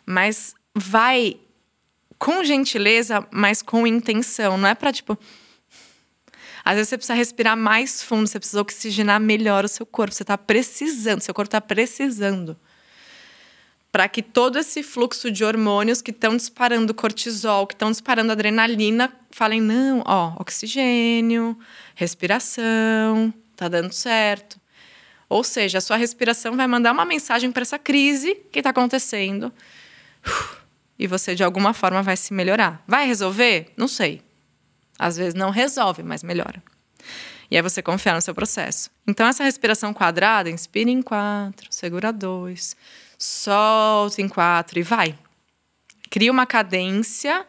Mas 0.05 0.55
vai 0.73 1.39
com 2.17 2.43
gentileza, 2.43 3.25
mas 3.31 3.61
com 3.61 3.85
intenção. 3.85 4.57
Não 4.57 4.67
é 4.67 4.75
para 4.75 4.91
tipo 4.91 5.17
às 6.63 6.75
vezes 6.75 6.89
você 6.89 6.97
precisa 6.97 7.15
respirar 7.15 7.57
mais 7.57 8.03
fundo, 8.03 8.27
você 8.27 8.37
precisa 8.37 8.61
oxigenar 8.61 9.19
melhor 9.19 9.65
o 9.65 9.67
seu 9.67 9.85
corpo. 9.85 10.13
Você 10.13 10.23
está 10.23 10.37
precisando, 10.37 11.21
seu 11.21 11.33
corpo 11.33 11.47
está 11.47 11.61
precisando. 11.61 12.55
Para 13.91 14.07
que 14.07 14.21
todo 14.21 14.59
esse 14.59 14.83
fluxo 14.83 15.31
de 15.31 15.43
hormônios 15.43 16.01
que 16.01 16.11
estão 16.11 16.37
disparando 16.37 16.93
cortisol, 16.93 17.65
que 17.65 17.73
estão 17.73 17.89
disparando 17.89 18.31
adrenalina, 18.31 19.11
falem: 19.31 19.59
não, 19.59 20.03
ó, 20.05 20.35
oxigênio, 20.39 21.57
respiração, 21.95 23.33
tá 23.55 23.67
dando 23.67 23.91
certo. 23.91 24.59
Ou 25.27 25.43
seja, 25.43 25.77
a 25.77 25.81
sua 25.81 25.97
respiração 25.97 26.55
vai 26.55 26.67
mandar 26.67 26.91
uma 26.91 27.05
mensagem 27.05 27.51
para 27.51 27.61
essa 27.61 27.77
crise 27.77 28.35
que 28.51 28.59
está 28.59 28.71
acontecendo. 28.71 29.53
E 30.97 31.07
você, 31.07 31.33
de 31.33 31.43
alguma 31.43 31.73
forma, 31.73 32.03
vai 32.03 32.17
se 32.17 32.33
melhorar. 32.33 32.83
Vai 32.85 33.07
resolver? 33.07 33.71
Não 33.77 33.87
sei. 33.87 34.21
Às 34.97 35.15
vezes 35.15 35.33
não 35.33 35.49
resolve, 35.49 36.03
mas 36.03 36.23
melhora. 36.23 36.61
E 37.49 37.55
aí 37.55 37.61
você 37.61 37.81
confiar 37.81 38.15
no 38.15 38.21
seu 38.21 38.35
processo. 38.35 38.91
Então, 39.07 39.25
essa 39.25 39.43
respiração 39.43 39.93
quadrada, 39.93 40.49
inspira 40.49 40.89
em 40.89 41.01
quatro, 41.01 41.67
segura 41.71 42.11
dois, 42.11 42.75
solta 43.19 44.21
em 44.21 44.29
quatro 44.29 44.79
e 44.79 44.83
vai. 44.83 45.13
Cria 46.09 46.31
uma 46.31 46.45
cadência. 46.45 47.45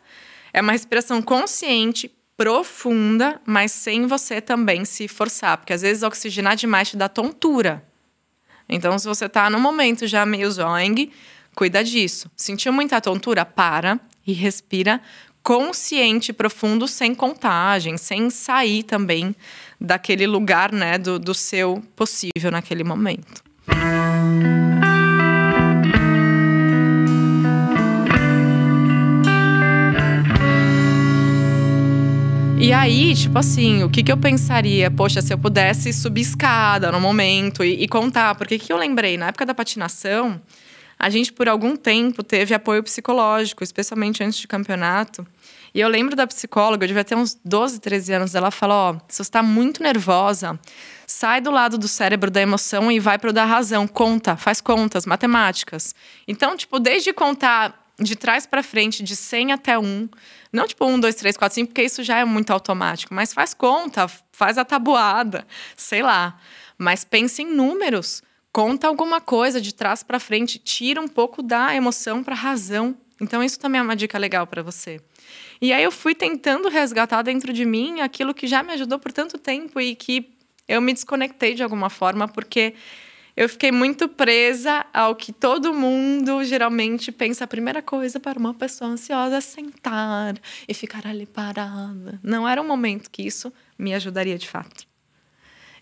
É 0.53 0.61
uma 0.61 0.73
respiração 0.73 1.23
consciente, 1.23 2.11
profunda, 2.37 3.41
mas 3.47 3.71
sem 3.71 4.07
você 4.07 4.41
também 4.41 4.85
se 4.85 5.07
forçar. 5.07 5.57
Porque 5.59 5.73
às 5.73 5.83
vezes 5.83 6.03
oxigenar 6.03 6.57
demais 6.57 6.91
te 6.91 6.97
dá 6.97 7.09
tontura. 7.09 7.85
Então, 8.69 8.99
se 8.99 9.07
você 9.07 9.27
está 9.27 9.49
no 9.49 9.61
momento 9.61 10.07
já 10.07 10.27
meio 10.27 10.51
zoing, 10.51 11.11
cuida 11.55 11.85
disso. 11.85 12.31
Sentiu 12.37 12.73
muita 12.73 13.01
tontura? 13.01 13.45
Para 13.45 13.99
e 14.27 14.33
respira 14.33 15.01
consciente, 15.43 16.33
profundo, 16.33 16.87
sem 16.87 17.15
contagem, 17.15 17.97
sem 17.97 18.29
sair 18.29 18.83
também 18.83 19.35
daquele 19.81 20.27
lugar, 20.27 20.71
né, 20.71 20.99
do, 20.99 21.19
do 21.19 21.33
seu 21.33 21.83
possível 21.97 22.51
naquele 22.51 22.85
momento. 22.85 23.50
Aí, 32.75 33.15
tipo 33.15 33.39
assim, 33.39 33.83
o 33.83 33.89
que, 33.89 34.03
que 34.03 34.13
eu 34.13 34.19
pensaria? 34.19 34.91
Poxa, 34.91 35.23
se 35.23 35.33
eu 35.33 35.39
pudesse 35.39 35.95
subir 35.95 36.21
escada 36.21 36.93
no 36.93 37.01
momento 37.01 37.65
e, 37.65 37.83
e 37.83 37.89
contar. 37.89 38.35
Porque 38.35 38.57
o 38.57 38.59
que 38.59 38.71
eu 38.71 38.77
lembrei? 38.77 39.17
Na 39.17 39.29
época 39.29 39.47
da 39.47 39.55
patinação, 39.55 40.39
a 40.99 41.09
gente, 41.09 41.33
por 41.33 41.49
algum 41.49 41.75
tempo, 41.75 42.23
teve 42.23 42.53
apoio 42.53 42.83
psicológico, 42.83 43.65
especialmente 43.65 44.23
antes 44.23 44.39
de 44.39 44.47
campeonato. 44.47 45.27
E 45.75 45.81
eu 45.81 45.89
lembro 45.89 46.15
da 46.15 46.27
psicóloga, 46.27 46.85
eu 46.85 46.89
devia 46.89 47.03
ter 47.03 47.15
uns 47.15 47.39
12, 47.43 47.81
13 47.81 48.13
anos, 48.13 48.35
ela 48.35 48.51
falou: 48.51 48.77
Ó, 48.77 48.93
se 49.09 49.17
você 49.17 49.23
está 49.23 49.43
muito 49.43 49.83
nervosa, 49.83 50.61
sai 51.07 51.41
do 51.41 51.51
lado 51.51 51.79
do 51.79 51.89
cérebro 51.89 52.31
da 52.31 52.43
emoção 52.43 52.93
e 52.93 53.01
vai 53.01 53.19
para 53.19 53.31
o 53.31 53.33
da 53.33 53.47
razão. 53.47 53.89
Conta, 53.89 54.37
faz 54.37 54.61
contas, 54.61 55.07
matemáticas. 55.07 55.95
Então, 56.29 56.55
tipo, 56.55 56.79
desde 56.79 57.13
contar 57.15 57.80
de 58.01 58.17
trás 58.17 58.47
para 58.47 58.63
frente, 58.63 59.03
de 59.03 59.15
100 59.15 59.53
até 59.53 59.79
1. 59.79 60.09
Não 60.53 60.67
tipo 60.67 60.87
1, 60.87 60.99
2, 60.99 61.15
3, 61.15 61.37
4, 61.37 61.55
5, 61.55 61.69
porque 61.69 61.83
isso 61.83 62.03
já 62.03 62.19
é 62.19 62.25
muito 62.25 62.51
automático. 62.51 63.15
Mas 63.15 63.33
faz 63.33 63.55
conta, 63.55 64.11
faz 64.33 64.59
a 64.59 64.65
tabuada, 64.65 65.47
sei 65.77 66.03
lá. 66.03 66.39
Mas 66.79 67.05
pense 67.05 67.43
em 67.43 67.47
números. 67.47 68.23
Conta 68.53 68.89
alguma 68.89 69.21
coisa 69.21 69.61
de 69.61 69.75
trás 69.75 70.03
para 70.03 70.19
frente. 70.19 70.59
Tira 70.59 71.01
um 71.01 71.09
pouco 71.09 71.43
da 71.43 71.75
emoção 71.75 72.25
para 72.25 72.35
a 72.35 72.39
razão. 72.39 72.97
Então, 73.21 73.45
isso 73.45 73.61
também 73.61 73.79
é 73.79 73.83
uma 73.83 73.95
dica 73.95 74.19
legal 74.19 74.47
para 74.47 74.63
você. 74.63 74.99
E 75.61 75.75
aí 75.75 75.85
eu 75.85 75.93
fui 75.93 76.15
tentando 76.15 76.69
resgatar 76.71 77.21
dentro 77.21 77.53
de 77.53 77.67
mim 77.67 78.01
aquilo 78.01 78.33
que 78.33 78.47
já 78.47 78.63
me 78.63 78.73
ajudou 78.73 78.99
por 78.99 79.13
tanto 79.13 79.37
tempo 79.37 79.79
e 79.79 79.95
que 79.95 80.33
eu 80.67 80.81
me 80.81 80.95
desconectei 80.95 81.55
de 81.55 81.63
alguma 81.63 81.91
forma, 81.91 82.27
porque 82.27 82.75
eu 83.37 83.49
fiquei 83.49 83.71
muito 83.71 84.09
presa 84.09 84.85
ao 84.93 85.15
que 85.15 85.33
todo 85.33 85.73
mundo 85.73 86.43
geralmente 86.45 87.13
pensa. 87.13 87.45
A 87.45 87.49
primeira 87.49 87.81
coisa 87.81 88.19
para 88.19 88.39
uma 88.39 88.53
pessoa 88.53 88.91
ansiosa 88.91 89.37
é 89.37 89.41
sentar 89.41 90.35
e 90.69 90.75
ficar 90.75 91.07
ali 91.07 91.27
parada. 91.27 92.19
Não 92.23 92.49
era 92.49 92.61
um 92.61 92.67
momento 92.67 93.11
que 93.11 93.23
isso 93.23 93.53
me 93.79 93.95
ajudaria 93.95 94.37
de 94.37 94.49
fato. 94.49 94.89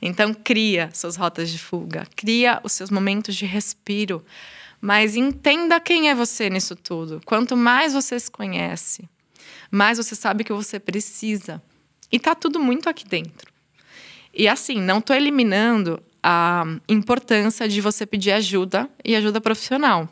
Então, 0.01 0.33
cria 0.33 0.91
suas 0.95 1.17
rotas 1.17 1.51
de 1.51 1.59
fuga, 1.59 2.07
cria 2.15 2.61
os 2.63 2.73
seus 2.73 2.91
momentos 2.91 3.35
de 3.35 3.45
respiro, 3.45 4.25
mas 4.81 5.17
entenda 5.17 5.81
quem 5.81 6.09
é 6.09 6.15
você 6.15 6.49
nisso 6.49 6.77
tudo. 6.77 7.21
Quanto 7.25 7.57
mais 7.57 7.95
você 7.95 8.19
se 8.21 8.31
conhece, 8.31 9.09
mais 9.71 9.99
você 9.99 10.15
sabe 10.15 10.45
que 10.45 10.53
você 10.53 10.79
precisa. 10.79 11.61
E 12.13 12.19
tá 12.19 12.35
tudo 12.35 12.61
muito 12.61 12.89
aqui 12.89 13.07
dentro. 13.07 13.53
E 14.33 14.47
assim, 14.47 14.81
não 14.81 14.99
estou 14.99 15.17
eliminando 15.17 16.01
a 16.23 16.65
importância 16.89 17.69
de 17.69 17.81
você 17.81 18.05
pedir 18.07 18.33
ajuda 18.33 18.89
e 19.05 19.15
ajuda 19.15 19.41
profissional. 19.41 20.09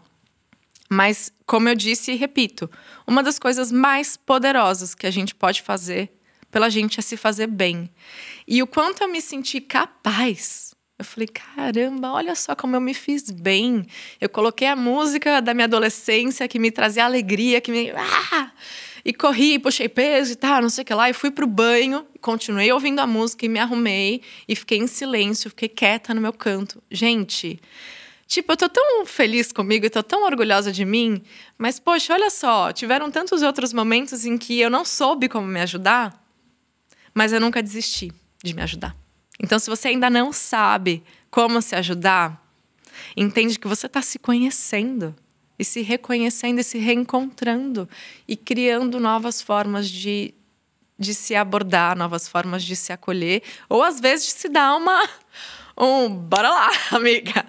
Mas, 0.89 1.33
como 1.45 1.69
eu 1.69 1.75
disse 1.75 2.13
e 2.13 2.17
repito, 2.17 2.71
uma 3.07 3.23
das 3.23 3.39
coisas 3.39 3.73
mais 3.73 4.17
poderosas 4.17 4.95
que 4.95 5.07
a 5.07 5.11
gente 5.11 5.35
pode 5.35 5.63
fazer 5.63 6.13
pela 6.51 6.71
gente 6.71 7.01
é 7.01 7.03
se 7.03 7.17
fazer 7.17 7.49
bem. 7.49 7.91
E 8.47 8.63
o 8.63 8.67
quanto 8.67 9.03
eu 9.03 9.09
me 9.09 9.21
senti 9.21 9.61
capaz. 9.61 10.75
Eu 10.99 11.05
falei, 11.05 11.29
caramba, 11.29 12.13
olha 12.13 12.35
só 12.35 12.55
como 12.55 12.75
eu 12.75 12.81
me 12.81 12.95
fiz 12.95 13.31
bem. 13.31 13.85
Eu 14.21 14.29
coloquei 14.29 14.67
a 14.67 14.77
música 14.77 15.43
da 15.43 15.53
minha 15.53 15.67
adolescência 15.67 16.49
que 16.49 16.59
me 16.59 16.71
trazia 16.71 17.05
alegria, 17.05 17.61
que 17.61 17.71
me. 17.71 17.91
Ah! 17.91 18.51
E 19.09 19.15
corri, 19.15 19.57
puxei 19.57 19.89
peso 19.89 20.33
e 20.33 20.35
tal, 20.35 20.61
não 20.61 20.69
sei 20.69 20.83
o 20.83 20.85
que 20.85 20.93
lá. 20.93 21.09
E 21.09 21.13
fui 21.13 21.31
pro 21.31 21.47
banho, 21.47 22.05
continuei 22.21 22.73
ouvindo 22.73 22.99
a 22.99 23.07
música 23.07 23.47
e 23.47 23.49
me 23.49 23.61
arrumei. 23.61 24.21
E 24.49 24.57
fiquei 24.57 24.79
em 24.79 24.89
silêncio, 24.89 25.49
fiquei 25.49 25.69
quieta 25.69 26.13
no 26.13 26.21
meu 26.21 26.33
canto. 26.33 26.83
Gente, 26.91 27.61
Tipo, 28.27 28.51
eu 28.51 28.57
tô 28.57 28.69
tão 28.69 29.07
feliz 29.07 29.53
comigo 29.53 29.87
e 29.87 29.91
tô 29.91 30.03
tão 30.03 30.25
orgulhosa 30.25 30.73
de 30.73 30.85
mim, 30.85 31.23
mas 31.57 31.79
poxa, 31.79 32.13
olha 32.13 32.29
só, 32.29 32.73
tiveram 32.73 33.09
tantos 33.09 33.41
outros 33.41 33.73
momentos 33.73 34.27
em 34.27 34.37
que 34.37 34.59
eu 34.59 34.69
não 34.69 34.85
soube 34.85 35.29
como 35.29 35.47
me 35.47 35.61
ajudar, 35.61 36.21
mas 37.15 37.33
eu 37.33 37.41
nunca 37.41 37.63
desisti 37.63 38.13
de 38.43 38.53
me 38.53 38.63
ajudar. 38.63 38.97
Então, 39.41 39.61
se 39.61 39.71
você 39.71 39.87
ainda 39.87 40.11
não 40.11 40.33
sabe 40.33 41.05
como 41.31 41.63
se 41.63 41.77
ajudar, 41.77 42.45
entende 43.17 43.61
que 43.61 43.69
você 43.69 43.87
está 43.87 44.03
se 44.03 44.19
conhecendo 44.19 45.15
e 45.59 45.65
se 45.65 45.83
reconhecendo 45.83 46.59
e 46.59 46.65
se 46.65 46.79
reencontrando 46.79 47.89
e 48.27 48.37
criando 48.37 49.01
novas 49.01 49.41
formas 49.41 49.89
de, 49.89 50.35
de 50.99 51.15
se 51.15 51.35
abordar, 51.35 51.97
novas 51.97 52.29
formas 52.29 52.63
de 52.63 52.77
se 52.77 52.93
acolher, 52.93 53.43
ou 53.69 53.83
às 53.83 54.01
vezes 54.01 54.27
de 54.27 54.33
se 54.33 54.49
dar 54.49 54.77
uma. 54.77 55.09
Um, 55.79 56.09
bora 56.09 56.49
lá, 56.49 56.71
amiga. 56.93 57.45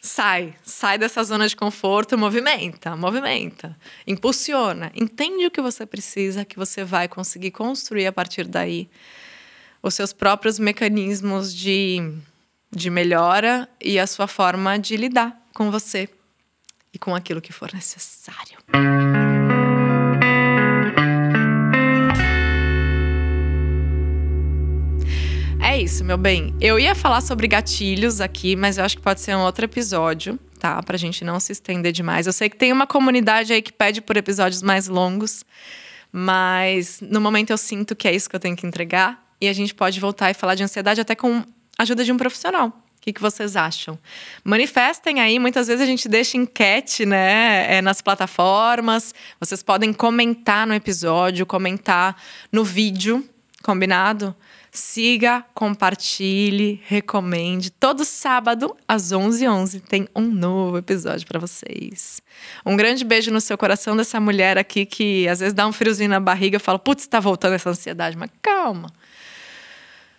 Sai, 0.00 0.54
sai 0.62 0.98
dessa 0.98 1.24
zona 1.24 1.48
de 1.48 1.56
conforto, 1.56 2.16
movimenta, 2.16 2.94
movimenta, 2.94 3.76
impulsiona, 4.06 4.92
entende 4.94 5.46
o 5.46 5.50
que 5.50 5.60
você 5.60 5.84
precisa, 5.84 6.44
que 6.44 6.56
você 6.56 6.84
vai 6.84 7.08
conseguir 7.08 7.50
construir 7.50 8.06
a 8.06 8.12
partir 8.12 8.46
daí 8.46 8.88
os 9.82 9.94
seus 9.94 10.12
próprios 10.12 10.60
mecanismos 10.60 11.52
de, 11.52 12.12
de 12.70 12.88
melhora 12.88 13.68
e 13.80 13.98
a 13.98 14.06
sua 14.06 14.28
forma 14.28 14.78
de 14.78 14.96
lidar 14.96 15.36
com 15.52 15.72
você 15.72 16.08
e 16.96 16.98
com 16.98 17.14
aquilo 17.14 17.42
que 17.42 17.52
for 17.52 17.70
necessário. 17.74 18.56
É 25.62 25.78
isso, 25.78 26.02
meu 26.02 26.16
bem. 26.16 26.54
Eu 26.58 26.78
ia 26.78 26.94
falar 26.94 27.20
sobre 27.20 27.46
gatilhos 27.46 28.22
aqui, 28.22 28.56
mas 28.56 28.78
eu 28.78 28.84
acho 28.84 28.96
que 28.96 29.02
pode 29.02 29.20
ser 29.20 29.36
um 29.36 29.40
outro 29.40 29.66
episódio, 29.66 30.38
tá? 30.58 30.82
Pra 30.82 30.96
gente 30.96 31.22
não 31.22 31.38
se 31.38 31.52
estender 31.52 31.92
demais. 31.92 32.26
Eu 32.26 32.32
sei 32.32 32.48
que 32.48 32.56
tem 32.56 32.72
uma 32.72 32.86
comunidade 32.86 33.52
aí 33.52 33.60
que 33.60 33.72
pede 33.72 34.00
por 34.00 34.16
episódios 34.16 34.62
mais 34.62 34.88
longos, 34.88 35.44
mas 36.10 36.98
no 37.02 37.20
momento 37.20 37.50
eu 37.50 37.58
sinto 37.58 37.94
que 37.94 38.08
é 38.08 38.14
isso 38.14 38.30
que 38.30 38.36
eu 38.36 38.40
tenho 38.40 38.56
que 38.56 38.66
entregar. 38.66 39.22
E 39.38 39.48
a 39.48 39.52
gente 39.52 39.74
pode 39.74 40.00
voltar 40.00 40.30
e 40.30 40.34
falar 40.34 40.54
de 40.54 40.62
ansiedade 40.62 40.98
até 40.98 41.14
com 41.14 41.44
a 41.78 41.82
ajuda 41.82 42.02
de 42.02 42.10
um 42.10 42.16
profissional 42.16 42.85
que, 43.06 43.12
que 43.12 43.22
vocês 43.22 43.54
acham? 43.54 43.96
Manifestem 44.42 45.20
aí, 45.20 45.38
muitas 45.38 45.68
vezes 45.68 45.80
a 45.80 45.86
gente 45.86 46.08
deixa 46.08 46.36
enquete 46.36 47.06
né, 47.06 47.76
é, 47.76 47.80
nas 47.80 48.02
plataformas. 48.02 49.14
Vocês 49.38 49.62
podem 49.62 49.92
comentar 49.92 50.66
no 50.66 50.74
episódio, 50.74 51.46
comentar 51.46 52.20
no 52.50 52.64
vídeo, 52.64 53.24
combinado? 53.62 54.34
Siga, 54.72 55.44
compartilhe, 55.54 56.82
recomende. 56.84 57.70
Todo 57.70 58.04
sábado, 58.04 58.76
às 58.88 59.12
11h11, 59.12 59.48
11, 59.50 59.80
tem 59.80 60.08
um 60.14 60.22
novo 60.22 60.76
episódio 60.76 61.28
para 61.28 61.38
vocês. 61.38 62.20
Um 62.64 62.76
grande 62.76 63.04
beijo 63.04 63.30
no 63.30 63.40
seu 63.40 63.56
coração 63.56 63.96
dessa 63.96 64.18
mulher 64.18 64.58
aqui 64.58 64.84
que 64.84 65.28
às 65.28 65.38
vezes 65.38 65.54
dá 65.54 65.64
um 65.64 65.72
friozinho 65.72 66.10
na 66.10 66.18
barriga 66.18 66.56
e 66.56 66.60
fala: 66.60 66.78
Putz, 66.78 67.06
tá 67.06 67.20
voltando 67.20 67.54
essa 67.54 67.70
ansiedade. 67.70 68.16
Mas 68.16 68.30
calma. 68.42 68.92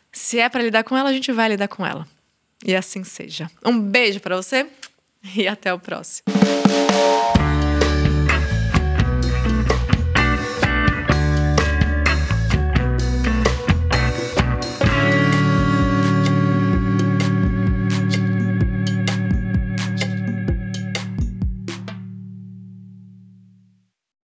Se 0.09 0.39
é 0.39 0.47
para 0.47 0.63
lidar 0.63 0.85
com 0.85 0.97
ela, 0.97 1.09
a 1.09 1.13
gente 1.13 1.33
vai 1.33 1.49
lidar 1.49 1.67
com 1.67 1.85
ela. 1.85 2.07
E 2.67 2.75
assim 2.75 3.01
seja. 3.01 3.49
Um 3.65 3.79
beijo 3.79 4.19
para 4.19 4.35
você 4.35 4.67
e 5.33 5.47
até 5.47 5.73
o 5.73 5.79
próximo. 5.79 6.25